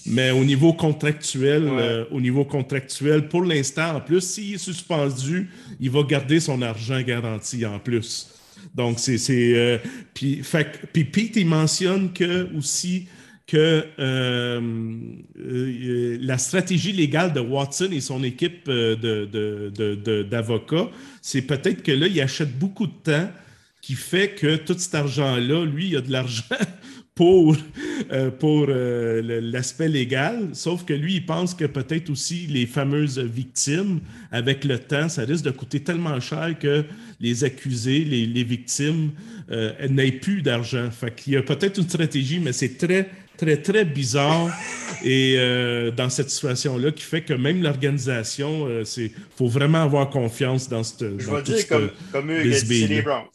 Mais 0.06 0.30
au 0.30 0.46
niveau 0.46 0.74
contractuel, 0.74 1.63
euh, 1.68 2.06
au 2.12 2.22
niveau 2.22 2.46
contractuel, 2.46 3.28
pour 3.28 3.44
l'instant, 3.44 3.96
en 3.96 4.02
plus, 4.02 4.22
s'il 4.22 4.54
est 4.54 4.60
suspendu, 4.60 5.50
il 5.80 5.89
va 5.89 6.04
garder 6.04 6.39
son 6.39 6.62
argent 6.62 7.02
garanti 7.02 7.65
en 7.65 7.80
plus. 7.80 8.30
Donc, 8.76 9.00
c'est. 9.00 9.18
Euh, 9.32 9.80
puis, 10.13 10.44
Pete, 10.94 11.38
il 11.38 11.48
mentionne 11.48 12.13
que 12.13 12.56
aussi 12.56 13.08
que 13.50 13.84
euh, 13.98 14.62
la 16.22 16.38
stratégie 16.38 16.92
légale 16.92 17.34
de 17.34 17.40
Watson 17.40 17.90
et 17.92 18.00
son 18.00 18.24
équipe 18.24 18.70
d'avocats, 18.70 20.84
de, 20.84 20.90
c'est 21.22 21.42
peut-être 21.42 21.82
que 21.82 21.92
là, 21.92 22.06
il 22.06 22.22
achète 22.22 22.58
beaucoup 22.60 22.86
de 22.86 22.94
temps 23.04 23.28
qui 23.82 23.96
fait 23.96 24.36
que 24.36 24.58
tout 24.58 24.76
cet 24.78 24.94
argent-là, 24.94 25.66
lui, 25.66 25.88
il 25.88 25.98
a 25.98 26.02
de 26.02 26.12
l'argent 26.12 26.44
pour, 27.16 27.58
euh, 28.12 28.30
pour 28.30 28.68
euh, 28.70 29.42
l'aspect 29.42 29.90
légal, 29.90 30.50
sauf 30.54 30.86
que 30.86 30.94
lui, 30.94 31.16
il 31.16 31.26
pense 31.26 31.56
que 31.56 31.66
peut-être 31.66 32.12
aussi 32.12 32.46
les 32.48 32.68
fameuses 32.68 33.18
victimes, 33.18 34.00
avec 34.32 34.64
le 34.64 34.78
temps, 34.78 35.10
ça 35.10 35.24
risque 35.24 35.44
de 35.44 35.52
coûter 35.52 35.80
tellement 35.80 36.20
cher 36.20 36.56
que 36.60 36.86
les 37.20 37.44
accusés, 37.44 38.06
les, 38.06 38.44
victimes, 38.44 39.10
euh, 39.50 39.88
n'aient 39.88 40.12
plus 40.12 40.44
d'argent. 40.44 40.90
Qu'il 41.16 41.34
y 41.34 41.38
a 41.38 41.42
peut-être 41.42 41.80
une 41.80 41.90
stratégie, 41.90 42.40
mais 42.40 42.54
c'est 42.54 42.78
très, 42.78 43.10
très, 43.39 43.58
très 43.58 43.86
bizarre 43.86 44.49
et 45.04 45.36
euh, 45.38 45.91
dans 45.91 46.10
cette 46.10 46.30
situation-là 46.30 46.91
qui 46.91 47.04
fait 47.04 47.21
que 47.21 47.34
même 47.34 47.63
l'organisation, 47.63 48.67
il 48.67 48.71
euh, 48.71 49.10
faut 49.38 49.47
vraiment 49.47 49.84
avoir 49.84 50.10
confiance 50.10 50.67
dans 50.67 50.84
cette. 50.84 51.17
Je 51.17 51.30
vais 51.30 51.41
dire 51.41 51.67
comme, 51.67 51.89
comme 52.12 52.32
eux, 52.32 52.52
c'est 52.52 52.88
les 52.88 53.02
Browns. 53.02 53.28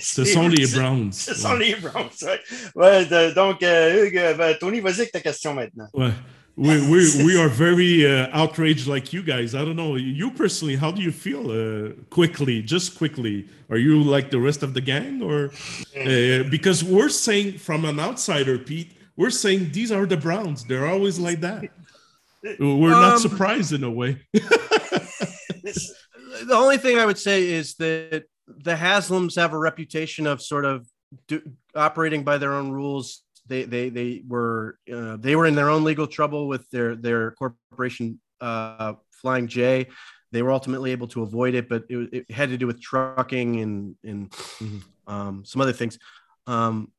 Ce 0.00 0.24
sont 0.24 0.48
les 0.48 0.66
Browns. 0.66 1.12
Ce 1.12 1.34
sont 1.34 1.54
les 1.54 1.74
Browns, 1.76 2.10
ouais. 2.22 3.06
ouais 3.06 3.32
donc, 3.32 3.62
euh, 3.62 4.04
Hugues, 4.04 4.36
ben, 4.36 4.54
Tony, 4.60 4.80
vas-y 4.80 5.00
avec 5.00 5.12
ta 5.12 5.20
question 5.20 5.54
maintenant. 5.54 5.88
Ouais. 5.94 6.10
we, 6.58 6.80
we, 6.90 7.24
we 7.24 7.36
are 7.36 7.48
very 7.48 8.04
uh, 8.04 8.28
outraged 8.32 8.88
like 8.88 9.12
you 9.12 9.22
guys. 9.22 9.54
I 9.54 9.64
don't 9.64 9.76
know. 9.76 9.94
You 9.94 10.30
personally, 10.32 10.74
how 10.74 10.90
do 10.90 11.00
you 11.00 11.12
feel 11.12 11.50
uh, 11.50 11.92
quickly, 12.10 12.62
just 12.62 12.98
quickly? 12.98 13.46
Are 13.70 13.76
you 13.76 14.02
like 14.02 14.30
the 14.30 14.40
rest 14.40 14.64
of 14.64 14.74
the 14.74 14.80
gang? 14.80 15.22
Or 15.22 15.52
uh, 15.96 16.42
because 16.50 16.82
we're 16.82 17.10
saying 17.10 17.58
from 17.58 17.84
an 17.84 18.00
outsider, 18.00 18.58
Pete, 18.58 18.90
we're 19.18 19.30
saying 19.30 19.72
these 19.72 19.90
are 19.90 20.06
the 20.06 20.16
Browns. 20.16 20.64
They're 20.64 20.86
always 20.86 21.18
like 21.18 21.40
that. 21.40 21.64
We're 22.60 22.90
not 22.90 23.14
um, 23.14 23.18
surprised 23.18 23.72
in 23.72 23.82
a 23.82 23.90
way. 23.90 24.16
the 24.32 25.94
only 26.52 26.78
thing 26.78 26.98
I 26.98 27.04
would 27.04 27.18
say 27.18 27.48
is 27.48 27.74
that 27.74 28.26
the 28.46 28.74
Haslams 28.74 29.34
have 29.34 29.52
a 29.52 29.58
reputation 29.58 30.28
of 30.28 30.40
sort 30.40 30.64
of 30.64 30.86
do, 31.26 31.42
operating 31.74 32.22
by 32.22 32.38
their 32.38 32.52
own 32.52 32.70
rules. 32.70 33.24
They 33.48 33.64
they 33.64 33.88
they 33.88 34.22
were 34.26 34.78
uh, 34.92 35.16
they 35.16 35.34
were 35.34 35.46
in 35.46 35.56
their 35.56 35.68
own 35.68 35.82
legal 35.82 36.06
trouble 36.06 36.46
with 36.46 36.70
their 36.70 36.94
their 36.94 37.32
corporation 37.32 38.20
uh, 38.40 38.92
Flying 39.10 39.48
J. 39.48 39.88
They 40.30 40.42
were 40.42 40.52
ultimately 40.52 40.92
able 40.92 41.08
to 41.08 41.22
avoid 41.22 41.56
it, 41.56 41.68
but 41.68 41.84
it, 41.88 42.08
it 42.12 42.30
had 42.30 42.50
to 42.50 42.56
do 42.56 42.68
with 42.68 42.80
trucking 42.80 43.60
and 43.60 43.96
and 44.04 44.30
mm-hmm. 44.30 45.12
um, 45.12 45.44
some 45.44 45.60
other 45.60 45.72
things. 45.72 45.98
Um, 46.46 46.92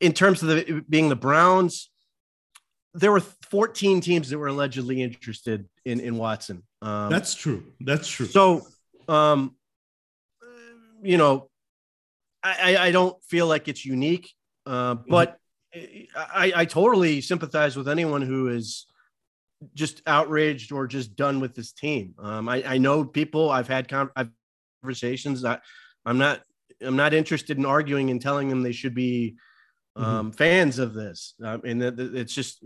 in 0.00 0.12
terms 0.12 0.42
of 0.42 0.48
the 0.48 0.84
being 0.88 1.08
the 1.08 1.16
Browns, 1.16 1.90
there 2.94 3.12
were 3.12 3.20
14 3.20 4.00
teams 4.00 4.30
that 4.30 4.38
were 4.38 4.48
allegedly 4.48 5.02
interested 5.02 5.68
in 5.84 6.00
in 6.00 6.16
Watson. 6.16 6.62
Um, 6.82 7.10
That's 7.10 7.34
true. 7.34 7.64
That's 7.80 8.08
true. 8.08 8.26
So, 8.26 8.66
um, 9.08 9.56
you 11.02 11.16
know, 11.16 11.48
I, 12.42 12.76
I 12.76 12.90
don't 12.92 13.22
feel 13.24 13.46
like 13.46 13.68
it's 13.68 13.84
unique, 13.84 14.32
uh, 14.66 14.94
mm-hmm. 14.94 15.10
but 15.10 15.38
I, 16.14 16.52
I 16.54 16.64
totally 16.64 17.20
sympathize 17.20 17.76
with 17.76 17.88
anyone 17.88 18.22
who 18.22 18.48
is 18.48 18.86
just 19.74 20.02
outraged 20.06 20.72
or 20.72 20.86
just 20.86 21.16
done 21.16 21.40
with 21.40 21.54
this 21.54 21.72
team. 21.72 22.14
Um, 22.18 22.48
I, 22.48 22.62
I 22.64 22.78
know 22.78 23.04
people. 23.04 23.50
I've 23.50 23.68
had 23.68 23.88
conversations. 24.82 25.42
that 25.42 25.62
I'm 26.04 26.18
not. 26.18 26.42
I'm 26.80 26.96
not 26.96 27.12
interested 27.12 27.58
in 27.58 27.66
arguing 27.66 28.10
and 28.10 28.20
telling 28.20 28.48
them 28.48 28.62
they 28.62 28.72
should 28.72 28.94
be. 28.94 29.36
Um, 29.98 30.30
mm-hmm. 30.30 30.36
fans 30.36 30.78
of 30.78 30.94
this, 30.94 31.34
um, 31.42 31.62
and 31.64 31.82
that 31.82 31.98
it's 31.98 32.34
just 32.34 32.64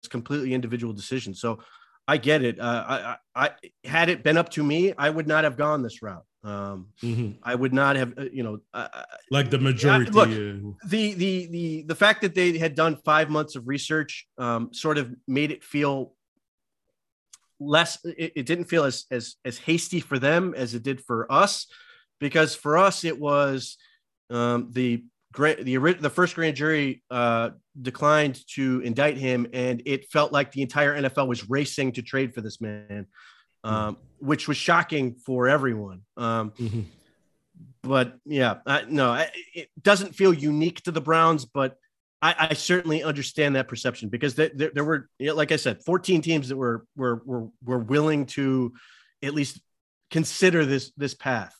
it's 0.00 0.08
completely 0.08 0.54
individual 0.54 0.92
decision. 0.92 1.34
So 1.34 1.58
I 2.06 2.16
get 2.16 2.42
it. 2.42 2.58
Uh, 2.58 2.84
I, 2.88 3.16
I, 3.34 3.50
had 3.84 4.08
it 4.08 4.22
been 4.22 4.38
up 4.38 4.48
to 4.50 4.62
me, 4.62 4.94
I 4.96 5.10
would 5.10 5.26
not 5.26 5.44
have 5.44 5.56
gone 5.56 5.82
this 5.82 6.00
route. 6.02 6.24
Um, 6.44 6.86
mm-hmm. 7.02 7.32
I 7.42 7.54
would 7.54 7.74
not 7.74 7.96
have, 7.96 8.14
uh, 8.16 8.24
you 8.32 8.42
know, 8.42 8.60
uh, 8.72 8.88
like 9.30 9.50
the 9.50 9.58
majority. 9.58 10.10
look, 10.10 10.28
uh, 10.28 10.86
the 10.86 11.14
the 11.14 11.46
the 11.46 11.82
the 11.82 11.94
fact 11.94 12.22
that 12.22 12.34
they 12.34 12.56
had 12.56 12.74
done 12.74 12.96
five 13.04 13.28
months 13.28 13.56
of 13.56 13.66
research 13.66 14.26
um, 14.38 14.72
sort 14.72 14.98
of 14.98 15.14
made 15.26 15.50
it 15.50 15.64
feel 15.64 16.14
less. 17.60 17.98
It, 18.04 18.32
it 18.36 18.46
didn't 18.46 18.66
feel 18.66 18.84
as 18.84 19.04
as 19.10 19.34
as 19.44 19.58
hasty 19.58 20.00
for 20.00 20.18
them 20.18 20.54
as 20.56 20.74
it 20.74 20.84
did 20.84 21.02
for 21.04 21.30
us, 21.30 21.66
because 22.20 22.54
for 22.54 22.78
us 22.78 23.04
it 23.04 23.18
was 23.18 23.76
um, 24.30 24.68
the 24.70 25.04
the 25.34 25.96
the 26.00 26.10
first 26.10 26.34
grand 26.34 26.56
jury 26.56 27.02
uh, 27.10 27.50
declined 27.80 28.40
to 28.54 28.80
indict 28.80 29.16
him, 29.16 29.46
and 29.52 29.82
it 29.84 30.10
felt 30.10 30.32
like 30.32 30.52
the 30.52 30.62
entire 30.62 31.00
NFL 31.00 31.28
was 31.28 31.48
racing 31.48 31.92
to 31.92 32.02
trade 32.02 32.34
for 32.34 32.40
this 32.40 32.60
man, 32.60 33.06
um, 33.64 33.98
which 34.18 34.48
was 34.48 34.56
shocking 34.56 35.14
for 35.14 35.48
everyone. 35.48 36.02
Um, 36.16 36.50
mm-hmm. 36.52 36.80
But 37.82 38.18
yeah, 38.24 38.56
I, 38.66 38.84
no, 38.88 39.24
it 39.54 39.70
doesn't 39.80 40.14
feel 40.14 40.34
unique 40.34 40.82
to 40.82 40.90
the 40.90 41.00
Browns, 41.00 41.44
but 41.44 41.76
I, 42.20 42.48
I 42.50 42.54
certainly 42.54 43.02
understand 43.02 43.54
that 43.56 43.68
perception 43.68 44.08
because 44.08 44.34
there, 44.34 44.50
there, 44.52 44.70
there 44.74 44.84
were, 44.84 45.08
like 45.20 45.52
I 45.52 45.56
said, 45.56 45.84
14 45.84 46.20
teams 46.20 46.48
that 46.48 46.56
were 46.56 46.84
were 46.96 47.22
were 47.24 47.48
were 47.64 47.78
willing 47.78 48.26
to 48.26 48.72
at 49.22 49.34
least 49.34 49.60
consider 50.10 50.66
this 50.66 50.92
this 50.96 51.14
path. 51.14 51.54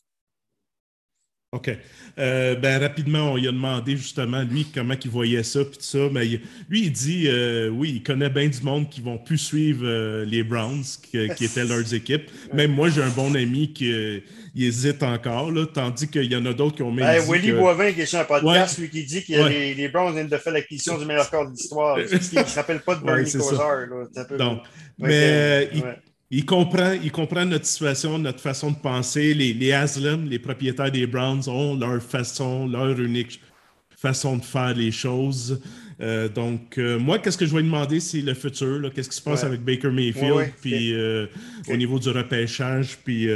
OK. 1.51 1.71
Euh, 2.19 2.57
ben, 2.57 2.79
rapidement, 2.79 3.33
on 3.33 3.37
lui 3.37 3.49
a 3.49 3.53
demandé 3.53 3.97
justement, 3.97 4.43
lui, 4.43 4.67
comment 4.67 4.93
il 5.03 5.11
voyait 5.11 5.43
ça, 5.43 5.65
puis 5.65 5.79
tout 5.79 5.85
ça. 5.85 6.11
Mais 6.13 6.27
lui, 6.69 6.83
il 6.83 6.93
dit, 6.93 7.25
euh, 7.27 7.71
oui, 7.71 7.93
il 7.97 8.03
connaît 8.03 8.29
bien 8.29 8.49
du 8.49 8.61
monde 8.61 8.91
qui 8.91 9.01
vont 9.01 9.17
plus 9.17 9.39
suivre 9.39 9.87
euh, 9.87 10.27
les 10.27 10.43
Browns, 10.43 10.85
qui, 11.11 11.17
étaient 11.17 11.65
leurs 11.65 11.95
équipes. 11.95 12.31
Même 12.53 12.73
moi, 12.73 12.91
j'ai 12.91 13.03
un 13.03 13.09
bon 13.09 13.35
ami 13.35 13.73
qui 13.73 14.23
hésite 14.55 15.03
encore, 15.03 15.51
là, 15.51 15.65
tandis 15.65 16.09
qu'il 16.09 16.31
y 16.31 16.37
en 16.37 16.45
a 16.45 16.53
d'autres 16.53 16.77
qui 16.77 16.83
ont 16.83 16.93
même 16.93 17.07
ben, 17.07 17.33
Willy 17.33 17.53
Boivin, 17.53 17.93
qui 17.93 18.03
est 18.03 18.07
sur 18.07 18.19
un 18.19 18.25
podcast, 18.25 18.79
lui, 18.79 18.91
qui 18.91 19.05
dit 19.05 19.25
que 19.25 19.49
les, 19.49 19.73
les, 19.73 19.89
Browns 19.89 20.13
viennent 20.13 20.29
de 20.29 20.37
faire 20.37 20.53
l'acquisition 20.53 20.99
du 20.99 21.07
meilleur 21.07 21.31
corps 21.31 21.47
de 21.47 21.53
l'histoire. 21.53 21.99
Il 22.33 22.39
ne 22.39 22.45
se 22.45 22.55
rappelle 22.57 22.81
pas 22.81 22.95
de 22.95 23.05
Bernie 23.05 23.25
ouais, 23.25 24.37
Donc, 24.37 24.65
mais 24.99 25.71
il 25.73 25.83
comprend, 26.45 26.93
il 26.93 27.11
comprend 27.11 27.45
notre 27.45 27.65
situation, 27.65 28.19
notre 28.19 28.41
façon 28.41 28.71
de 28.71 28.77
penser. 28.77 29.35
Les, 29.35 29.55
les 29.55 29.75
les 30.29 30.39
propriétaires 30.39 30.93
des 30.93 31.07
Browns, 31.07 31.49
ont 31.49 31.77
leur 31.77 32.03
façon, 32.03 32.67
leur 32.67 32.99
unique 33.01 33.41
façon 33.97 34.37
de 34.37 34.45
faire 34.45 34.75
les 34.75 34.91
choses. 34.91 35.61
Euh, 36.01 36.29
donc, 36.29 36.79
euh, 36.79 36.99
moi, 36.99 37.19
qu'est-ce 37.19 37.37
que 37.37 37.47
je 37.47 37.55
vais 37.55 37.63
demander, 37.63 37.99
c'est 37.99 38.21
le 38.21 38.35
futur. 38.35 38.91
Qu'est-ce 38.95 39.09
qui 39.09 39.17
se 39.17 39.23
passe 39.23 39.43
avec 39.43 39.63
Baker 39.63 39.91
Mayfield, 39.91 40.53
puis 40.61 40.95
euh, 40.95 41.27
au 41.69 41.77
niveau 41.77 41.99
du 41.99 42.11
repêchage, 42.11 42.99
puis 43.05 43.29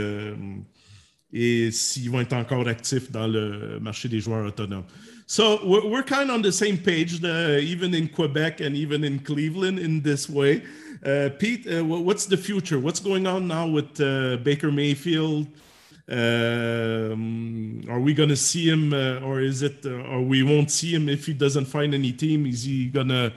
et 1.33 1.71
s'ils 1.71 2.11
vont 2.11 2.21
être 2.21 2.35
encore 2.35 2.69
actifs 2.69 3.11
dans 3.11 3.27
le 3.27 3.81
marché 3.81 4.09
des 4.09 4.21
joueurs 4.21 4.47
autonomes. 4.47 4.85
So 5.27 5.61
we're, 5.65 5.87
we're 5.87 6.05
kind 6.05 6.29
of 6.29 6.37
on 6.37 6.43
the 6.43 6.53
same 6.53 6.77
page, 6.77 7.23
uh, 7.25 7.59
even 7.59 7.95
in 7.95 8.09
Quebec 8.09 8.61
and 8.61 8.75
even 8.75 9.03
in 9.03 9.19
Cleveland 9.19 9.79
in 9.79 10.03
this 10.03 10.29
way. 10.29 10.63
Uh, 11.05 11.31
Pete, 11.37 11.67
uh, 11.67 11.85
what's 11.85 12.27
the 12.27 12.37
future? 12.37 12.79
What's 12.79 13.01
going 13.01 13.27
on 13.27 13.49
now 13.49 13.67
with 13.67 14.01
uh, 14.01 14.37
Baker 14.37 14.71
Mayfield? 14.71 15.49
Um, 16.09 17.83
are 17.89 17.99
we 17.99 18.15
going 18.15 18.29
to 18.29 18.37
see 18.37 18.69
him, 18.69 18.93
uh, 18.93 19.19
or 19.19 19.41
is 19.41 19.63
it, 19.63 19.85
uh, 19.85 19.91
or 19.91 20.23
we 20.23 20.45
won't 20.45 20.71
see 20.71 20.95
him 20.95 21.09
if 21.09 21.27
he 21.27 21.33
doesn't 21.33 21.65
find 21.65 21.93
any 21.93 22.13
team? 22.13 22.47
Is 22.47 22.63
he 22.63 22.87
going 22.87 23.09
to 23.09 23.33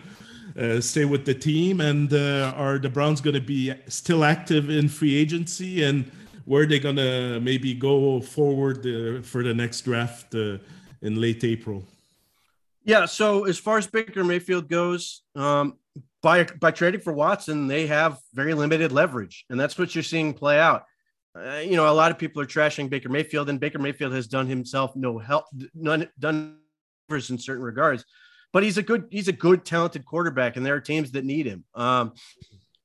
uh, 0.60 0.80
stay 0.80 1.06
with 1.06 1.26
the 1.26 1.34
team? 1.34 1.82
And 1.82 2.14
are 2.14 2.78
the 2.78 2.90
Browns 2.90 3.20
going 3.20 3.34
to 3.34 3.42
be 3.42 3.74
still 3.88 4.24
active 4.24 4.70
in 4.70 4.88
free 4.88 5.16
agency? 5.16 5.84
And 5.84 6.12
where 6.46 6.64
are 6.64 6.68
they 6.68 6.80
going 6.80 6.98
to 6.98 7.40
maybe 7.40 7.74
go 7.74 8.22
forward 8.22 9.26
for 9.26 9.42
the 9.42 9.56
next 9.56 9.82
draft 9.82 10.36
in 10.36 10.60
late 11.02 11.44
April? 11.44 11.84
Yeah. 12.84 13.06
So 13.06 13.46
as 13.46 13.58
far 13.58 13.80
as 13.80 13.88
Baker 13.88 14.24
Mayfield 14.24 14.70
goes, 14.70 15.24
um, 15.36 15.80
by 16.22 16.44
by 16.44 16.72
trading 16.72 17.02
for 17.02 17.14
Watson, 17.14 17.68
they 17.68 17.88
have 17.88 18.18
very 18.34 18.54
limited 18.54 18.92
leverage, 18.92 19.46
and 19.50 19.60
that's 19.60 19.78
what 19.78 19.96
you're 19.96 20.04
seeing 20.04 20.34
play 20.34 20.60
out. 20.60 20.84
Uh, 21.38 21.58
you 21.58 21.76
know, 21.76 21.90
a 21.90 21.94
lot 21.94 22.12
of 22.12 22.18
people 22.18 22.42
are 22.42 22.48
trashing 22.48 22.90
Baker 22.90 23.10
Mayfield, 23.10 23.50
and 23.50 23.60
Baker 23.60 23.80
Mayfield 23.80 24.14
has 24.14 24.28
done 24.28 24.48
himself 24.48 24.96
no 24.96 25.18
help, 25.20 25.46
none 25.74 26.08
done 26.20 26.58
in 27.10 27.38
certain 27.38 27.64
regards 27.64 28.04
but 28.56 28.64
he's 28.64 28.78
a 28.78 28.84
good 28.84 29.06
he's 29.12 29.28
a 29.28 29.34
good 29.34 29.66
talented 29.66 30.06
quarterback, 30.06 30.56
and 30.56 30.66
there 30.66 30.76
are 30.76 30.80
teams 30.80 31.12
that 31.12 31.26
need 31.26 31.46
him. 31.46 31.66
Um, 31.74 32.14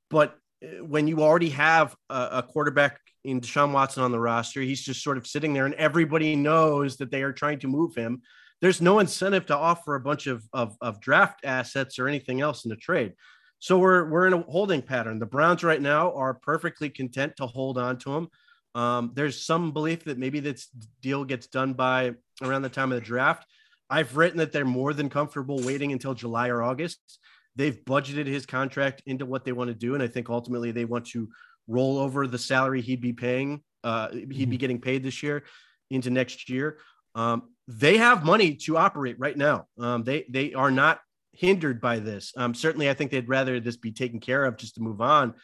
but 0.09 0.37
uh, 0.61 0.83
when 0.83 1.07
you 1.07 1.21
already 1.23 1.47
have 1.51 1.95
a, 2.09 2.27
a, 2.33 2.43
quarterback 2.43 2.99
in 3.23 3.39
Deshaun 3.39 3.71
Watson 3.71 4.03
on 4.03 4.11
the 4.11 4.19
roster, 4.19 4.59
he's 4.59 4.81
just 4.81 5.01
sort 5.01 5.17
of 5.17 5.25
sitting 5.25 5.53
there, 5.53 5.65
and 5.65 5.73
everybody 5.75 6.35
knows 6.35 6.97
that 6.97 7.09
they 7.09 7.23
are 7.23 7.31
trying 7.31 7.59
to 7.59 7.69
move 7.69 7.95
him. 7.95 8.21
There's 8.61 8.81
no 8.81 8.99
incentive 8.99 9.47
to 9.47 9.57
offer 9.57 9.95
a 9.95 9.99
bunch 9.99 10.27
of, 10.27 10.43
of, 10.53 10.77
of 10.81 11.01
draft 11.01 11.43
assets 11.43 11.97
or 11.97 12.07
anything 12.07 12.41
else 12.41 12.63
in 12.63 12.69
the 12.69 12.75
trade. 12.75 13.13
So 13.59 13.77
we're 13.77 14.09
we're 14.09 14.25
in 14.25 14.33
a 14.33 14.41
holding 14.41 14.81
pattern. 14.81 15.19
The 15.19 15.27
Browns 15.27 15.63
right 15.63 15.81
now 15.81 16.13
are 16.13 16.33
perfectly 16.33 16.89
content 16.89 17.33
to 17.37 17.45
hold 17.45 17.77
on 17.77 17.97
to 17.99 18.15
him. 18.15 18.27
Um, 18.73 19.11
there's 19.13 19.45
some 19.45 19.71
belief 19.71 20.03
that 20.05 20.17
maybe 20.17 20.39
this 20.39 20.67
deal 21.01 21.25
gets 21.25 21.47
done 21.47 21.73
by 21.73 22.15
around 22.41 22.63
the 22.63 22.69
time 22.69 22.91
of 22.91 22.99
the 22.99 23.05
draft. 23.05 23.45
I've 23.89 24.15
written 24.15 24.37
that 24.39 24.51
they're 24.51 24.65
more 24.65 24.93
than 24.93 25.09
comfortable 25.09 25.61
waiting 25.61 25.91
until 25.91 26.13
July 26.13 26.47
or 26.47 26.63
August. 26.63 27.19
They've 27.55 27.77
budgeted 27.85 28.25
his 28.25 28.45
contract 28.45 29.03
into 29.05 29.25
what 29.25 29.43
they 29.43 29.51
want 29.51 29.67
to 29.67 29.75
do, 29.75 29.93
and 29.93 30.01
I 30.01 30.07
think 30.07 30.29
ultimately 30.29 30.71
they 30.71 30.85
want 30.85 31.05
to 31.07 31.29
roll 31.67 31.99
over 31.99 32.25
the 32.25 32.37
salary 32.37 32.81
he'd 32.81 33.01
be 33.01 33.13
paying, 33.13 33.61
uh, 33.83 34.09
he'd 34.09 34.29
be 34.29 34.37
mm-hmm. 34.37 34.55
getting 34.55 34.81
paid 34.81 35.03
this 35.03 35.21
year 35.21 35.43
into 35.89 36.09
next 36.09 36.49
year. 36.49 36.79
Um, 37.13 37.49
they 37.79 37.97
have 37.97 38.25
money 38.25 38.55
to 38.55 38.77
operate 38.77 39.17
right 39.19 39.37
now. 39.37 39.67
Um, 39.79 40.03
they 40.03 40.25
they 40.29 40.53
are 40.53 40.71
not 40.71 40.99
hindered 41.33 41.81
by 41.81 41.99
this. 41.99 42.33
Um, 42.35 42.53
certainly, 42.53 42.89
I 42.89 42.93
think 42.93 43.11
they'd 43.11 43.29
rather 43.29 43.59
this 43.59 43.77
be 43.77 43.91
taken 43.91 44.19
care 44.19 44.45
of 44.45 44.57
just 44.57 44.75
to 44.75 44.81
move 44.81 45.01
on, 45.01 45.35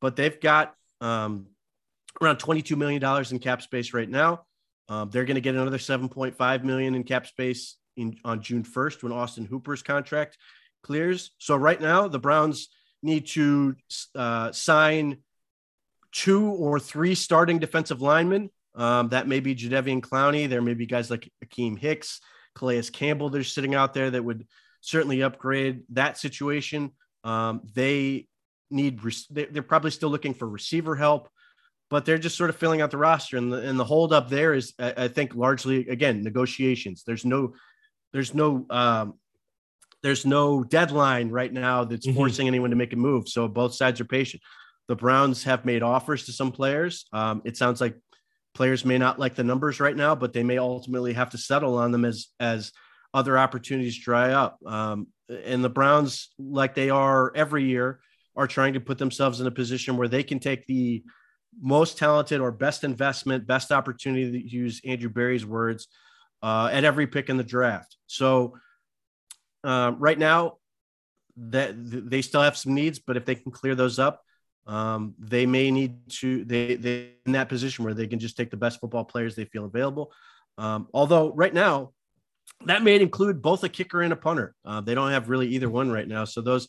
but 0.00 0.16
they've 0.16 0.40
got 0.40 0.74
um, 1.00 1.46
around 2.20 2.38
twenty-two 2.38 2.76
million 2.76 3.00
dollars 3.00 3.32
in 3.32 3.38
cap 3.38 3.62
space 3.62 3.94
right 3.94 4.08
now. 4.08 4.44
Um, 4.88 5.10
they're 5.10 5.24
going 5.24 5.34
to 5.34 5.42
get 5.42 5.54
another 5.54 5.76
7.5 5.76 6.64
million 6.64 6.94
in 6.94 7.04
cap 7.04 7.26
space 7.26 7.76
in 7.96 8.16
on 8.24 8.40
June 8.40 8.62
1st 8.62 9.02
when 9.02 9.12
Austin 9.12 9.44
Hooper's 9.44 9.82
contract 9.82 10.38
clears. 10.82 11.32
So 11.38 11.56
right 11.56 11.80
now 11.80 12.08
the 12.08 12.18
Browns 12.18 12.68
need 13.02 13.26
to 13.28 13.76
uh, 14.14 14.52
sign 14.52 15.18
two 16.12 16.46
or 16.46 16.80
three 16.80 17.14
starting 17.14 17.58
defensive 17.58 18.00
linemen. 18.00 18.50
Um, 18.78 19.08
that 19.10 19.28
may 19.28 19.40
be 19.40 19.54
Jadeveon 19.54 20.00
Clowney. 20.00 20.48
There 20.48 20.62
may 20.62 20.74
be 20.74 20.86
guys 20.86 21.10
like 21.10 21.30
Akiem 21.44 21.78
Hicks, 21.78 22.20
Calais 22.54 22.82
Campbell. 22.92 23.28
They're 23.28 23.44
sitting 23.44 23.74
out 23.74 23.92
there 23.92 24.10
that 24.10 24.24
would 24.24 24.46
certainly 24.80 25.22
upgrade 25.22 25.82
that 25.90 26.16
situation. 26.16 26.92
Um, 27.24 27.62
they 27.74 28.28
need 28.70 29.00
they're 29.30 29.62
probably 29.62 29.90
still 29.90 30.10
looking 30.10 30.34
for 30.34 30.46
receiver 30.46 30.94
help 30.94 31.30
but 31.90 32.04
they're 32.04 32.18
just 32.18 32.36
sort 32.36 32.50
of 32.50 32.56
filling 32.56 32.82
out 32.82 32.90
the 32.90 32.98
roster 32.98 33.38
and 33.38 33.50
the, 33.50 33.66
and 33.66 33.80
the 33.80 33.84
hold 33.84 34.12
up 34.12 34.28
there 34.28 34.52
is 34.52 34.74
I, 34.78 35.08
think 35.08 35.34
largely 35.34 35.88
again 35.88 36.22
negotiations 36.22 37.02
there's 37.06 37.24
no 37.24 37.54
there's 38.12 38.34
no 38.34 38.66
um, 38.68 39.14
there's 40.02 40.24
no 40.24 40.62
deadline 40.64 41.30
right 41.30 41.52
now 41.52 41.84
that's 41.84 42.06
mm-hmm. 42.06 42.16
forcing 42.16 42.46
anyone 42.46 42.70
to 42.70 42.76
make 42.76 42.92
a 42.92 42.96
move. 42.96 43.28
So 43.28 43.48
both 43.48 43.74
sides 43.74 44.00
are 44.00 44.04
patient. 44.04 44.42
The 44.86 44.96
Browns 44.96 45.44
have 45.44 45.64
made 45.64 45.82
offers 45.82 46.24
to 46.26 46.32
some 46.32 46.52
players. 46.52 47.06
Um, 47.12 47.42
it 47.44 47.56
sounds 47.56 47.80
like 47.80 47.96
players 48.58 48.84
may 48.84 48.98
not 48.98 49.20
like 49.20 49.36
the 49.36 49.44
numbers 49.44 49.78
right 49.78 49.96
now, 49.96 50.16
but 50.16 50.32
they 50.32 50.42
may 50.42 50.58
ultimately 50.58 51.12
have 51.12 51.30
to 51.30 51.38
settle 51.38 51.76
on 51.76 51.92
them 51.92 52.04
as 52.04 52.26
as 52.40 52.72
other 53.14 53.38
opportunities 53.38 53.96
dry 53.96 54.32
up. 54.32 54.58
Um, 54.66 55.06
and 55.28 55.62
the 55.62 55.68
Browns, 55.70 56.30
like 56.40 56.74
they 56.74 56.90
are 56.90 57.32
every 57.36 57.64
year, 57.64 58.00
are 58.34 58.48
trying 58.48 58.74
to 58.74 58.80
put 58.80 58.98
themselves 58.98 59.40
in 59.40 59.46
a 59.46 59.52
position 59.52 59.96
where 59.96 60.08
they 60.08 60.24
can 60.24 60.40
take 60.40 60.66
the 60.66 61.04
most 61.60 61.98
talented 61.98 62.40
or 62.40 62.50
best 62.50 62.82
investment, 62.82 63.46
best 63.46 63.70
opportunity 63.70 64.32
to 64.32 64.48
use 64.48 64.80
Andrew 64.84 65.08
Berry's 65.08 65.46
words 65.46 65.86
uh, 66.42 66.68
at 66.72 66.82
every 66.82 67.06
pick 67.06 67.30
in 67.30 67.36
the 67.36 67.44
draft. 67.44 67.96
So 68.08 68.58
uh, 69.62 69.92
right 69.96 70.18
now, 70.18 70.54
that 71.36 71.74
they 71.76 72.22
still 72.22 72.42
have 72.42 72.56
some 72.56 72.74
needs, 72.74 72.98
but 72.98 73.16
if 73.16 73.24
they 73.24 73.36
can 73.36 73.52
clear 73.52 73.76
those 73.76 74.00
up, 74.00 74.20
um, 74.68 75.14
they 75.18 75.46
may 75.46 75.70
need 75.70 75.96
to 76.20 76.44
they 76.44 76.76
they 76.76 77.12
in 77.24 77.32
that 77.32 77.48
position 77.48 77.84
where 77.84 77.94
they 77.94 78.06
can 78.06 78.18
just 78.18 78.36
take 78.36 78.50
the 78.50 78.56
best 78.56 78.80
football 78.80 79.04
players 79.04 79.34
they 79.34 79.46
feel 79.46 79.64
available. 79.64 80.12
Um, 80.58 80.88
although 80.92 81.32
right 81.32 81.54
now, 81.54 81.92
that 82.66 82.82
may 82.82 83.00
include 83.00 83.40
both 83.40 83.64
a 83.64 83.68
kicker 83.68 84.02
and 84.02 84.12
a 84.12 84.16
punter. 84.16 84.54
Uh, 84.64 84.82
they 84.82 84.94
don't 84.94 85.10
have 85.10 85.30
really 85.30 85.48
either 85.48 85.70
one 85.70 85.90
right 85.90 86.06
now, 86.06 86.24
so 86.24 86.42
those 86.42 86.68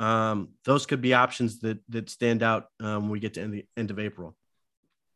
um, 0.00 0.48
those 0.64 0.86
could 0.86 1.02
be 1.02 1.12
options 1.12 1.60
that 1.60 1.78
that 1.90 2.08
stand 2.08 2.42
out 2.42 2.66
um, 2.80 3.02
when 3.02 3.10
we 3.10 3.20
get 3.20 3.34
to 3.34 3.42
end, 3.42 3.52
the 3.52 3.66
end 3.76 3.90
of 3.90 3.98
April. 3.98 4.34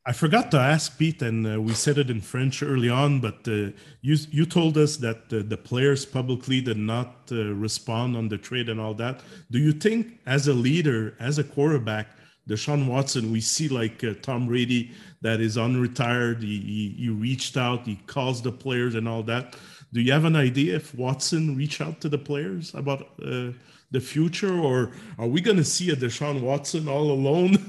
I 0.04 0.12
forgot 0.12 0.50
to 0.52 0.58
ask 0.58 0.98
Pete, 0.98 1.20
and 1.20 1.46
uh, 1.46 1.60
we 1.60 1.74
said 1.74 1.98
it 1.98 2.08
in 2.08 2.22
French 2.22 2.62
early 2.62 2.88
on, 2.88 3.20
but 3.20 3.46
uh, 3.46 3.72
you 4.00 4.16
you 4.30 4.46
told 4.46 4.76
us 4.78 4.96
that 4.98 5.32
uh, 5.32 5.42
the 5.46 5.56
players 5.56 6.06
publicly 6.06 6.60
did 6.60 6.78
not 6.78 7.28
uh, 7.30 7.52
respond 7.52 8.16
on 8.16 8.28
the 8.28 8.38
trade 8.38 8.68
and 8.68 8.80
all 8.80 8.94
that. 8.94 9.20
Do 9.50 9.58
you 9.58 9.72
think, 9.72 10.18
as 10.26 10.48
a 10.48 10.54
leader, 10.54 11.14
as 11.20 11.38
a 11.38 11.44
quarterback, 11.44 12.08
Deshaun 12.48 12.86
Watson, 12.86 13.30
we 13.30 13.40
see 13.40 13.68
like 13.68 14.02
uh, 14.02 14.14
Tom 14.22 14.46
Brady 14.46 14.90
that 15.20 15.40
is 15.40 15.56
unretired, 15.56 16.42
he, 16.42 16.58
he, 16.58 16.94
he 17.02 17.08
reached 17.10 17.56
out, 17.56 17.86
he 17.86 17.96
calls 18.06 18.40
the 18.40 18.52
players 18.52 18.94
and 18.94 19.06
all 19.06 19.22
that. 19.24 19.54
Do 19.92 20.00
you 20.00 20.12
have 20.12 20.24
an 20.24 20.36
idea 20.36 20.76
if 20.76 20.94
Watson 20.94 21.56
reach 21.56 21.80
out 21.80 22.00
to 22.00 22.08
the 22.08 22.18
players 22.18 22.74
about 22.74 23.02
uh, 23.24 23.52
the 23.90 24.00
future, 24.00 24.58
or 24.58 24.92
are 25.18 25.26
we 25.26 25.40
going 25.40 25.56
to 25.56 25.64
see 25.64 25.90
a 25.90 25.96
Deshaun 25.96 26.40
Watson 26.40 26.88
all 26.88 27.10
alone? 27.10 27.56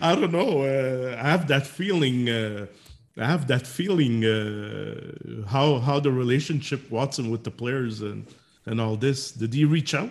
I 0.00 0.14
don't 0.14 0.32
know. 0.32 0.62
Uh, 0.62 1.16
I 1.18 1.28
have 1.28 1.48
that 1.48 1.66
feeling. 1.66 2.28
Uh, 2.28 2.66
I 3.18 3.26
have 3.26 3.48
that 3.48 3.66
feeling 3.66 4.24
uh, 4.24 5.46
how 5.48 5.78
how 5.80 6.00
the 6.00 6.12
relationship 6.12 6.90
Watson 6.90 7.30
with 7.30 7.44
the 7.44 7.50
players 7.50 8.00
and 8.00 8.26
and 8.64 8.80
all 8.80 8.96
this. 8.96 9.32
Did 9.32 9.52
he 9.52 9.64
reach 9.64 9.92
out? 9.94 10.10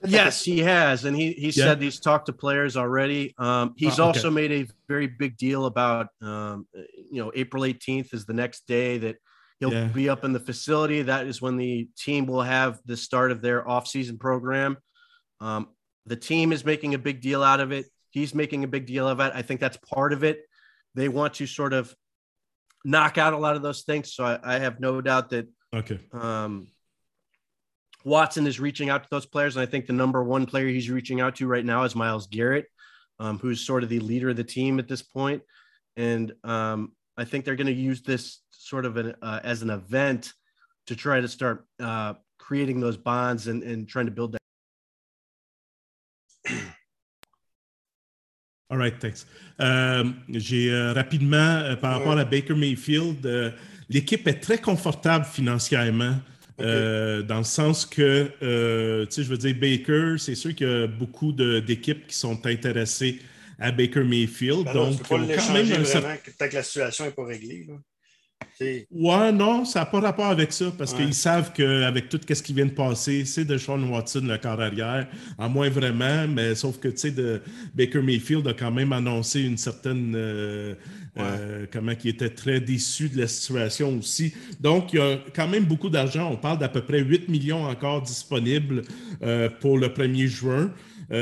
Yes, 0.06 0.44
he 0.44 0.60
has, 0.60 1.04
and 1.04 1.16
he 1.16 1.32
he 1.32 1.46
yeah. 1.46 1.64
said 1.64 1.82
he's 1.82 1.98
talked 1.98 2.26
to 2.26 2.32
players 2.32 2.76
already. 2.76 3.34
Um, 3.36 3.74
he's 3.76 3.98
ah, 3.98 4.04
okay. 4.04 4.18
also 4.18 4.30
made 4.30 4.52
a 4.52 4.66
very 4.86 5.08
big 5.08 5.36
deal 5.36 5.66
about 5.66 6.08
um, 6.22 6.66
you 7.10 7.22
know 7.22 7.32
April 7.34 7.64
18th 7.64 8.14
is 8.14 8.24
the 8.24 8.32
next 8.32 8.66
day 8.68 8.98
that 8.98 9.16
he'll 9.58 9.72
yeah. 9.72 9.86
be 9.86 10.08
up 10.08 10.24
in 10.24 10.32
the 10.32 10.40
facility. 10.40 11.02
That 11.02 11.26
is 11.26 11.42
when 11.42 11.56
the 11.56 11.88
team 11.96 12.26
will 12.26 12.42
have 12.42 12.78
the 12.86 12.96
start 12.96 13.32
of 13.32 13.42
their 13.42 13.68
off-season 13.68 14.18
program. 14.18 14.76
Um, 15.40 15.68
the 16.06 16.16
team 16.16 16.52
is 16.52 16.64
making 16.64 16.94
a 16.94 16.98
big 16.98 17.20
deal 17.20 17.42
out 17.42 17.60
of 17.60 17.72
it. 17.72 17.86
He's 18.10 18.34
making 18.34 18.64
a 18.64 18.68
big 18.68 18.86
deal 18.86 19.08
of 19.08 19.20
it. 19.20 19.32
I 19.34 19.42
think 19.42 19.60
that's 19.60 19.76
part 19.78 20.12
of 20.12 20.22
it. 20.22 20.42
They 20.94 21.08
want 21.08 21.34
to 21.34 21.46
sort 21.46 21.72
of 21.72 21.94
knock 22.84 23.18
out 23.18 23.32
a 23.32 23.36
lot 23.36 23.56
of 23.56 23.62
those 23.62 23.82
things. 23.82 24.14
So 24.14 24.24
I, 24.24 24.38
I 24.42 24.58
have 24.58 24.80
no 24.80 25.00
doubt 25.00 25.30
that 25.30 25.48
okay. 25.74 25.98
Um, 26.12 26.68
Watson 28.04 28.46
is 28.46 28.60
reaching 28.60 28.90
out 28.90 29.02
to 29.02 29.08
those 29.10 29.26
players, 29.26 29.56
and 29.56 29.62
I 29.62 29.66
think 29.66 29.86
the 29.86 29.92
number 29.92 30.22
one 30.22 30.46
player 30.46 30.68
he's 30.68 30.90
reaching 30.90 31.20
out 31.20 31.36
to 31.36 31.46
right 31.46 31.64
now 31.64 31.82
is 31.84 31.96
Myles 31.96 32.26
Garrett, 32.26 32.66
um, 33.18 33.38
who's 33.38 33.60
sort 33.66 33.82
of 33.82 33.88
the 33.88 34.00
leader 34.00 34.30
of 34.30 34.36
the 34.36 34.44
team 34.44 34.78
at 34.78 34.88
this 34.88 35.02
point. 35.02 35.42
And 35.96 36.32
um, 36.44 36.92
I 37.16 37.24
think 37.24 37.44
they're 37.44 37.56
going 37.56 37.66
to 37.66 37.72
use 37.72 38.02
this 38.02 38.40
sort 38.50 38.84
of 38.84 38.96
an, 38.96 39.14
uh, 39.20 39.40
as 39.42 39.62
an 39.62 39.70
event 39.70 40.32
to 40.86 40.94
try 40.96 41.20
to 41.20 41.28
start 41.28 41.66
uh, 41.80 42.14
creating 42.38 42.80
those 42.80 42.96
bonds 42.96 43.48
and, 43.48 43.62
and 43.62 43.88
trying 43.88 44.06
to 44.06 44.12
build 44.12 44.32
that 44.32 44.38
All 48.70 48.76
right, 48.76 48.94
thanks. 49.00 49.26
Euh, 49.60 50.04
j'ai 50.28 50.70
euh, 50.70 50.92
rapidement, 50.92 51.36
euh, 51.36 51.74
par 51.76 51.98
rapport 51.98 52.18
à 52.18 52.24
Baker 52.26 52.54
Mayfield, 52.54 53.54
l'équipe 53.88 54.26
est 54.28 54.40
très 54.40 54.58
confortable 54.58 55.24
financièrement. 55.24 56.20
Dans 56.58 57.38
le 57.38 57.44
sens 57.44 57.86
que, 57.86 59.04
tu 59.04 59.14
sais, 59.14 59.22
je 59.22 59.28
veux 59.28 59.38
dire, 59.38 59.54
Baker, 59.54 60.16
c'est 60.18 60.34
sûr 60.34 60.54
qu'il 60.54 60.68
y 60.68 60.70
a 60.70 60.86
beaucoup 60.86 61.32
d'équipes 61.32 62.06
qui 62.06 62.16
sont 62.16 62.44
intéressées 62.46 63.20
à 63.58 63.72
Baker 63.72 64.04
Mayfield. 64.04 64.64
Ben 64.64 64.74
non, 64.74 64.90
Donc, 64.90 64.96
tu 64.96 65.02
peux 65.02 65.08
pas 65.08 65.14
ont 65.16 65.26
quand 65.26 65.52
même 65.52 65.66
vraiment, 65.66 66.14
tant 66.38 66.48
que 66.48 66.54
la 66.54 66.62
situation 66.62 67.04
n'est 67.06 67.10
pas 67.10 67.24
réglée. 67.24 67.66
là. 67.68 67.74
Ouais, 68.90 69.32
non, 69.32 69.64
ça 69.64 69.80
n'a 69.80 69.86
pas 69.86 70.00
rapport 70.00 70.26
avec 70.26 70.52
ça 70.52 70.66
parce 70.76 70.92
qu'ils 70.92 71.14
savent 71.14 71.52
qu'avec 71.52 72.08
tout 72.08 72.18
ce 72.28 72.42
qui 72.42 72.52
vient 72.52 72.66
de 72.66 72.72
passer, 72.72 73.24
c'est 73.24 73.44
de 73.44 73.56
Sean 73.56 73.80
Watson 73.82 74.22
le 74.24 74.36
corps 74.36 74.60
arrière, 74.60 75.06
à 75.38 75.48
moins 75.48 75.68
vraiment, 75.68 76.26
mais 76.28 76.54
sauf 76.54 76.78
que, 76.78 76.88
tu 76.88 76.98
sais, 76.98 77.14
Baker 77.74 78.02
Mayfield 78.02 78.46
a 78.48 78.54
quand 78.54 78.70
même 78.70 78.92
annoncé 78.92 79.42
une 79.42 79.56
certaine. 79.58 80.14
Euh, 80.16 80.74
euh, 81.18 81.66
comment 81.72 81.96
qui 81.96 82.08
était 82.08 82.30
très 82.30 82.60
déçu 82.60 83.08
de 83.08 83.18
la 83.18 83.26
situation 83.26 83.98
aussi. 83.98 84.32
Donc, 84.60 84.92
il 84.92 85.00
y 85.00 85.02
a 85.02 85.18
quand 85.34 85.48
même 85.48 85.64
beaucoup 85.64 85.90
d'argent. 85.90 86.30
On 86.30 86.36
parle 86.36 86.58
d'à 86.58 86.68
peu 86.68 86.82
près 86.82 87.00
8 87.00 87.28
millions 87.28 87.64
encore 87.64 88.02
disponibles 88.02 88.82
euh, 89.22 89.48
pour 89.48 89.78
le 89.78 89.88
1er 89.88 90.28
juin. 90.28 90.70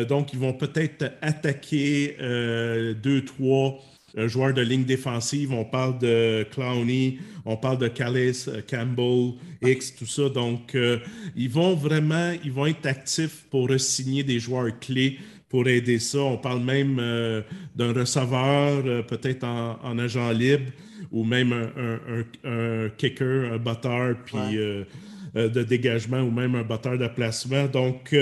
donc, 0.07 0.35
ils 0.35 0.39
vont 0.39 0.53
peut-être 0.53 1.13
attaquer 1.23 2.15
2-3 2.21 3.79
euh, 4.17 4.25
un 4.25 4.29
joueur 4.29 4.53
de 4.53 4.63
ligne 4.63 4.85
défensive, 4.85 5.53
on 5.53 5.65
parle 5.65 5.99
de 5.99 6.47
Clowney, 6.51 7.19
on 7.45 7.57
parle 7.57 7.79
de 7.79 7.89
Callis, 7.89 8.47
euh, 8.49 8.61
Campbell, 8.69 9.35
X, 9.63 9.95
tout 9.95 10.07
ça. 10.07 10.29
Donc, 10.29 10.75
euh, 10.75 10.99
ils 11.37 11.51
vont 11.51 11.75
vraiment, 11.75 12.33
ils 12.45 12.53
vont 12.53 12.67
être 12.67 12.87
actifs 12.87 13.45
pour 13.51 13.71
signer 13.79 14.23
des 14.23 14.41
joueurs 14.41 14.79
clés 14.81 15.19
pour 15.49 15.69
aider 15.69 15.99
ça. 15.99 16.19
On 16.19 16.39
parle 16.39 16.61
même 16.61 16.97
d'un 17.77 17.93
receveur, 17.93 19.07
peut-être 19.07 19.45
en, 19.45 19.97
agent 19.97 20.33
libre, 20.33 20.73
ou 21.13 21.23
même 21.23 21.53
un, 21.53 22.89
kicker, 22.99 23.53
un 23.53 23.57
batteur, 23.57 24.17
puis 24.25 24.57
de 25.37 25.63
dégagement, 25.63 26.21
ou 26.21 26.33
même 26.33 26.57
un 26.57 26.65
batteur 26.65 26.99
de 26.99 27.07
placement. 27.07 27.67
Donc, 27.67 28.13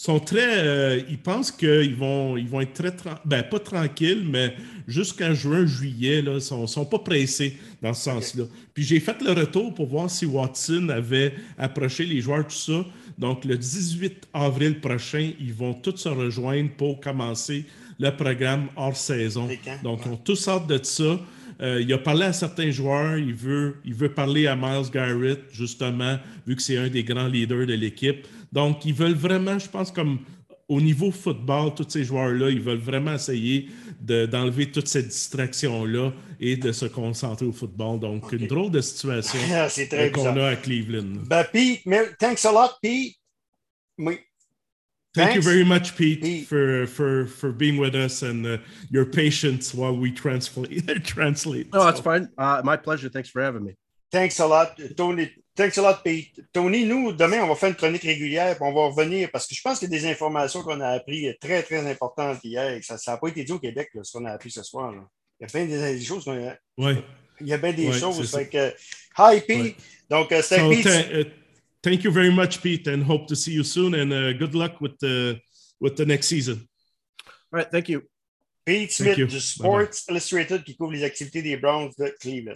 sont 0.00 0.18
très. 0.18 0.64
euh, 0.64 1.02
ils 1.10 1.18
pensent 1.18 1.52
qu'ils 1.52 1.94
vont, 1.94 2.38
ils 2.38 2.48
vont 2.48 2.62
être 2.62 2.72
très. 2.72 2.90
Ben, 3.26 3.42
pas 3.42 3.58
tranquilles, 3.58 4.24
mais 4.26 4.56
jusqu'en 4.88 5.34
juin, 5.34 5.66
juillet, 5.66 6.24
ils 6.26 6.40
sont, 6.40 6.66
sont 6.66 6.86
pas 6.86 7.00
pressés 7.00 7.58
dans 7.82 7.92
ce 7.92 8.04
sens-là. 8.04 8.44
Puis 8.72 8.82
j'ai 8.82 8.98
fait 8.98 9.20
le 9.20 9.32
retour 9.32 9.74
pour 9.74 9.86
voir 9.86 10.08
si 10.08 10.24
Watson 10.24 10.88
avait 10.88 11.34
approché 11.58 12.06
les 12.06 12.22
joueurs, 12.22 12.46
tout 12.46 12.54
ça. 12.54 12.82
Donc, 13.18 13.44
le 13.44 13.58
18 13.58 14.28
avril 14.32 14.80
prochain, 14.80 15.32
ils 15.38 15.52
vont 15.52 15.74
tous 15.74 15.98
se 15.98 16.08
rejoindre 16.08 16.70
pour 16.78 16.98
commencer 16.98 17.66
le 17.98 18.10
programme 18.10 18.68
hors 18.76 18.96
saison. 18.96 19.48
Donc, 19.82 20.06
ont 20.06 20.16
tous 20.16 20.48
hâte 20.48 20.66
de 20.66 20.80
ça. 20.82 21.20
Euh, 21.60 21.82
il 21.82 21.92
a 21.92 21.98
parlé 21.98 22.24
à 22.24 22.32
certains 22.32 22.70
joueurs. 22.70 23.18
Il 23.18 23.34
veut, 23.34 23.76
il 23.84 23.92
veut 23.92 24.08
parler 24.08 24.46
à 24.46 24.56
Miles 24.56 24.90
Garrett, 24.90 25.40
justement, 25.52 26.18
vu 26.46 26.56
que 26.56 26.62
c'est 26.62 26.78
un 26.78 26.88
des 26.88 27.04
grands 27.04 27.28
leaders 27.28 27.66
de 27.66 27.74
l'équipe. 27.74 28.26
Donc, 28.52 28.84
ils 28.84 28.94
veulent 28.94 29.14
vraiment, 29.14 29.58
je 29.58 29.68
pense, 29.68 29.90
comme 29.90 30.20
au 30.68 30.80
niveau 30.80 31.10
football, 31.10 31.74
tous 31.74 31.88
ces 31.88 32.04
joueurs-là, 32.04 32.48
ils 32.50 32.60
veulent 32.60 32.78
vraiment 32.78 33.14
essayer 33.14 33.68
de- 34.00 34.26
d'enlever 34.26 34.70
toute 34.70 34.86
cette 34.88 35.08
distraction-là 35.08 36.12
et 36.38 36.56
de 36.56 36.70
se 36.72 36.86
concentrer 36.86 37.46
au 37.46 37.52
football. 37.52 37.98
Donc, 37.98 38.32
une 38.32 38.46
drôle 38.46 38.70
de 38.70 38.80
situation 38.80 39.38
Ah, 39.52 39.66
euh, 39.92 40.10
qu'on 40.10 40.36
a 40.36 40.48
à 40.50 40.56
Cleveland. 40.56 41.22
Ben, 41.26 41.44
Pete, 41.52 41.82
thanks 42.18 42.44
a 42.44 42.52
lot, 42.52 42.70
Pete. 42.82 43.16
Oui. 43.98 44.18
Thank 45.12 45.34
you 45.34 45.42
very 45.42 45.64
much, 45.64 45.96
Pete, 45.96 46.20
Pete. 46.22 46.46
for, 46.46 46.86
for, 46.86 47.26
for 47.26 47.50
being 47.52 47.76
with 47.78 47.96
us 47.96 48.22
and 48.22 48.46
uh, 48.46 48.58
your 48.92 49.04
patience 49.04 49.74
while 49.74 49.92
we 49.96 50.12
translate. 50.12 50.86
translate. 51.04 51.66
No, 51.74 51.84
that's 51.84 51.96
So- 51.98 52.04
fine. 52.04 52.28
Uh, 52.38 52.62
my 52.64 52.76
pleasure. 52.76 53.08
Thanks 53.10 53.28
for 53.28 53.42
having 53.42 53.64
me. 53.64 53.74
Thanks 54.12 54.38
a 54.38 54.46
lot, 54.46 54.78
Tony. 54.96 55.30
Thanks 55.60 55.76
a 55.76 55.82
lot, 55.82 55.98
Pete. 56.02 56.40
Tony, 56.54 56.86
nous, 56.86 57.12
demain, 57.12 57.42
on 57.44 57.48
va 57.48 57.54
faire 57.54 57.68
une 57.68 57.74
chronique 57.74 58.02
régulière, 58.02 58.54
puis 58.56 58.64
on 58.64 58.72
va 58.72 58.86
revenir 58.86 59.30
parce 59.30 59.46
que 59.46 59.54
je 59.54 59.60
pense 59.60 59.78
qu'il 59.78 59.90
y 59.90 59.94
a 59.94 59.98
des 59.98 60.06
informations 60.06 60.62
qu'on 60.62 60.80
a 60.80 60.88
apprises 60.88 61.34
très, 61.38 61.62
très 61.62 61.86
importantes 61.90 62.38
hier. 62.42 62.70
et 62.72 62.80
Ça 62.80 62.96
n'a 63.06 63.18
pas 63.18 63.28
été 63.28 63.44
dit 63.44 63.52
au 63.52 63.58
Québec, 63.58 63.90
là, 63.92 64.02
ce 64.02 64.12
qu'on 64.16 64.24
a 64.24 64.30
appris 64.30 64.50
ce 64.50 64.62
soir. 64.62 64.90
là. 64.90 65.02
Il 65.38 65.42
y 65.42 65.44
a 65.44 65.52
bien 65.52 65.66
des, 65.66 65.98
des 65.98 66.02
choses. 66.04 66.24
qu'on 66.24 66.48
a- 66.48 66.56
Ouais. 66.78 67.02
Il 67.42 67.46
y 67.46 67.52
a 67.52 67.58
bien 67.58 67.72
des 67.74 67.88
Ouais, 67.88 67.98
choses. 67.98 68.30
Fait 68.30 68.48
que, 68.48 68.72
hi, 69.18 69.40
Pete. 69.46 69.60
Ouais. 69.60 69.76
Donc, 70.08 70.32
euh, 70.32 70.40
c'était 70.40 70.60
So 70.62 70.70
Pete. 70.70 70.86
uh, 71.26 71.30
thank 71.82 72.04
you 72.04 72.10
very 72.10 72.30
much, 72.30 72.58
Pete, 72.62 72.88
and 72.88 73.02
hope 73.06 73.26
to 73.26 73.34
see 73.34 73.52
you 73.52 73.62
soon. 73.62 73.94
And 73.94 74.10
uh, 74.12 74.32
good 74.38 74.54
luck 74.54 74.80
with 74.80 74.96
the 75.00 75.38
with 75.78 75.94
the 75.96 76.06
next 76.06 76.28
season. 76.28 76.66
All 77.52 77.58
right. 77.60 77.68
Thank 77.70 77.90
you. 77.90 78.00
Pete 78.64 78.92
Smith 78.92 79.16
du 79.16 79.40
Sports 79.40 80.04
Illustrated 80.08 80.62
qui 80.64 80.76
couvre 80.76 80.92
les 80.92 81.02
activités 81.04 81.42
des 81.42 81.56
Browns 81.58 81.90
de 81.98 82.14
Cleveland. 82.18 82.48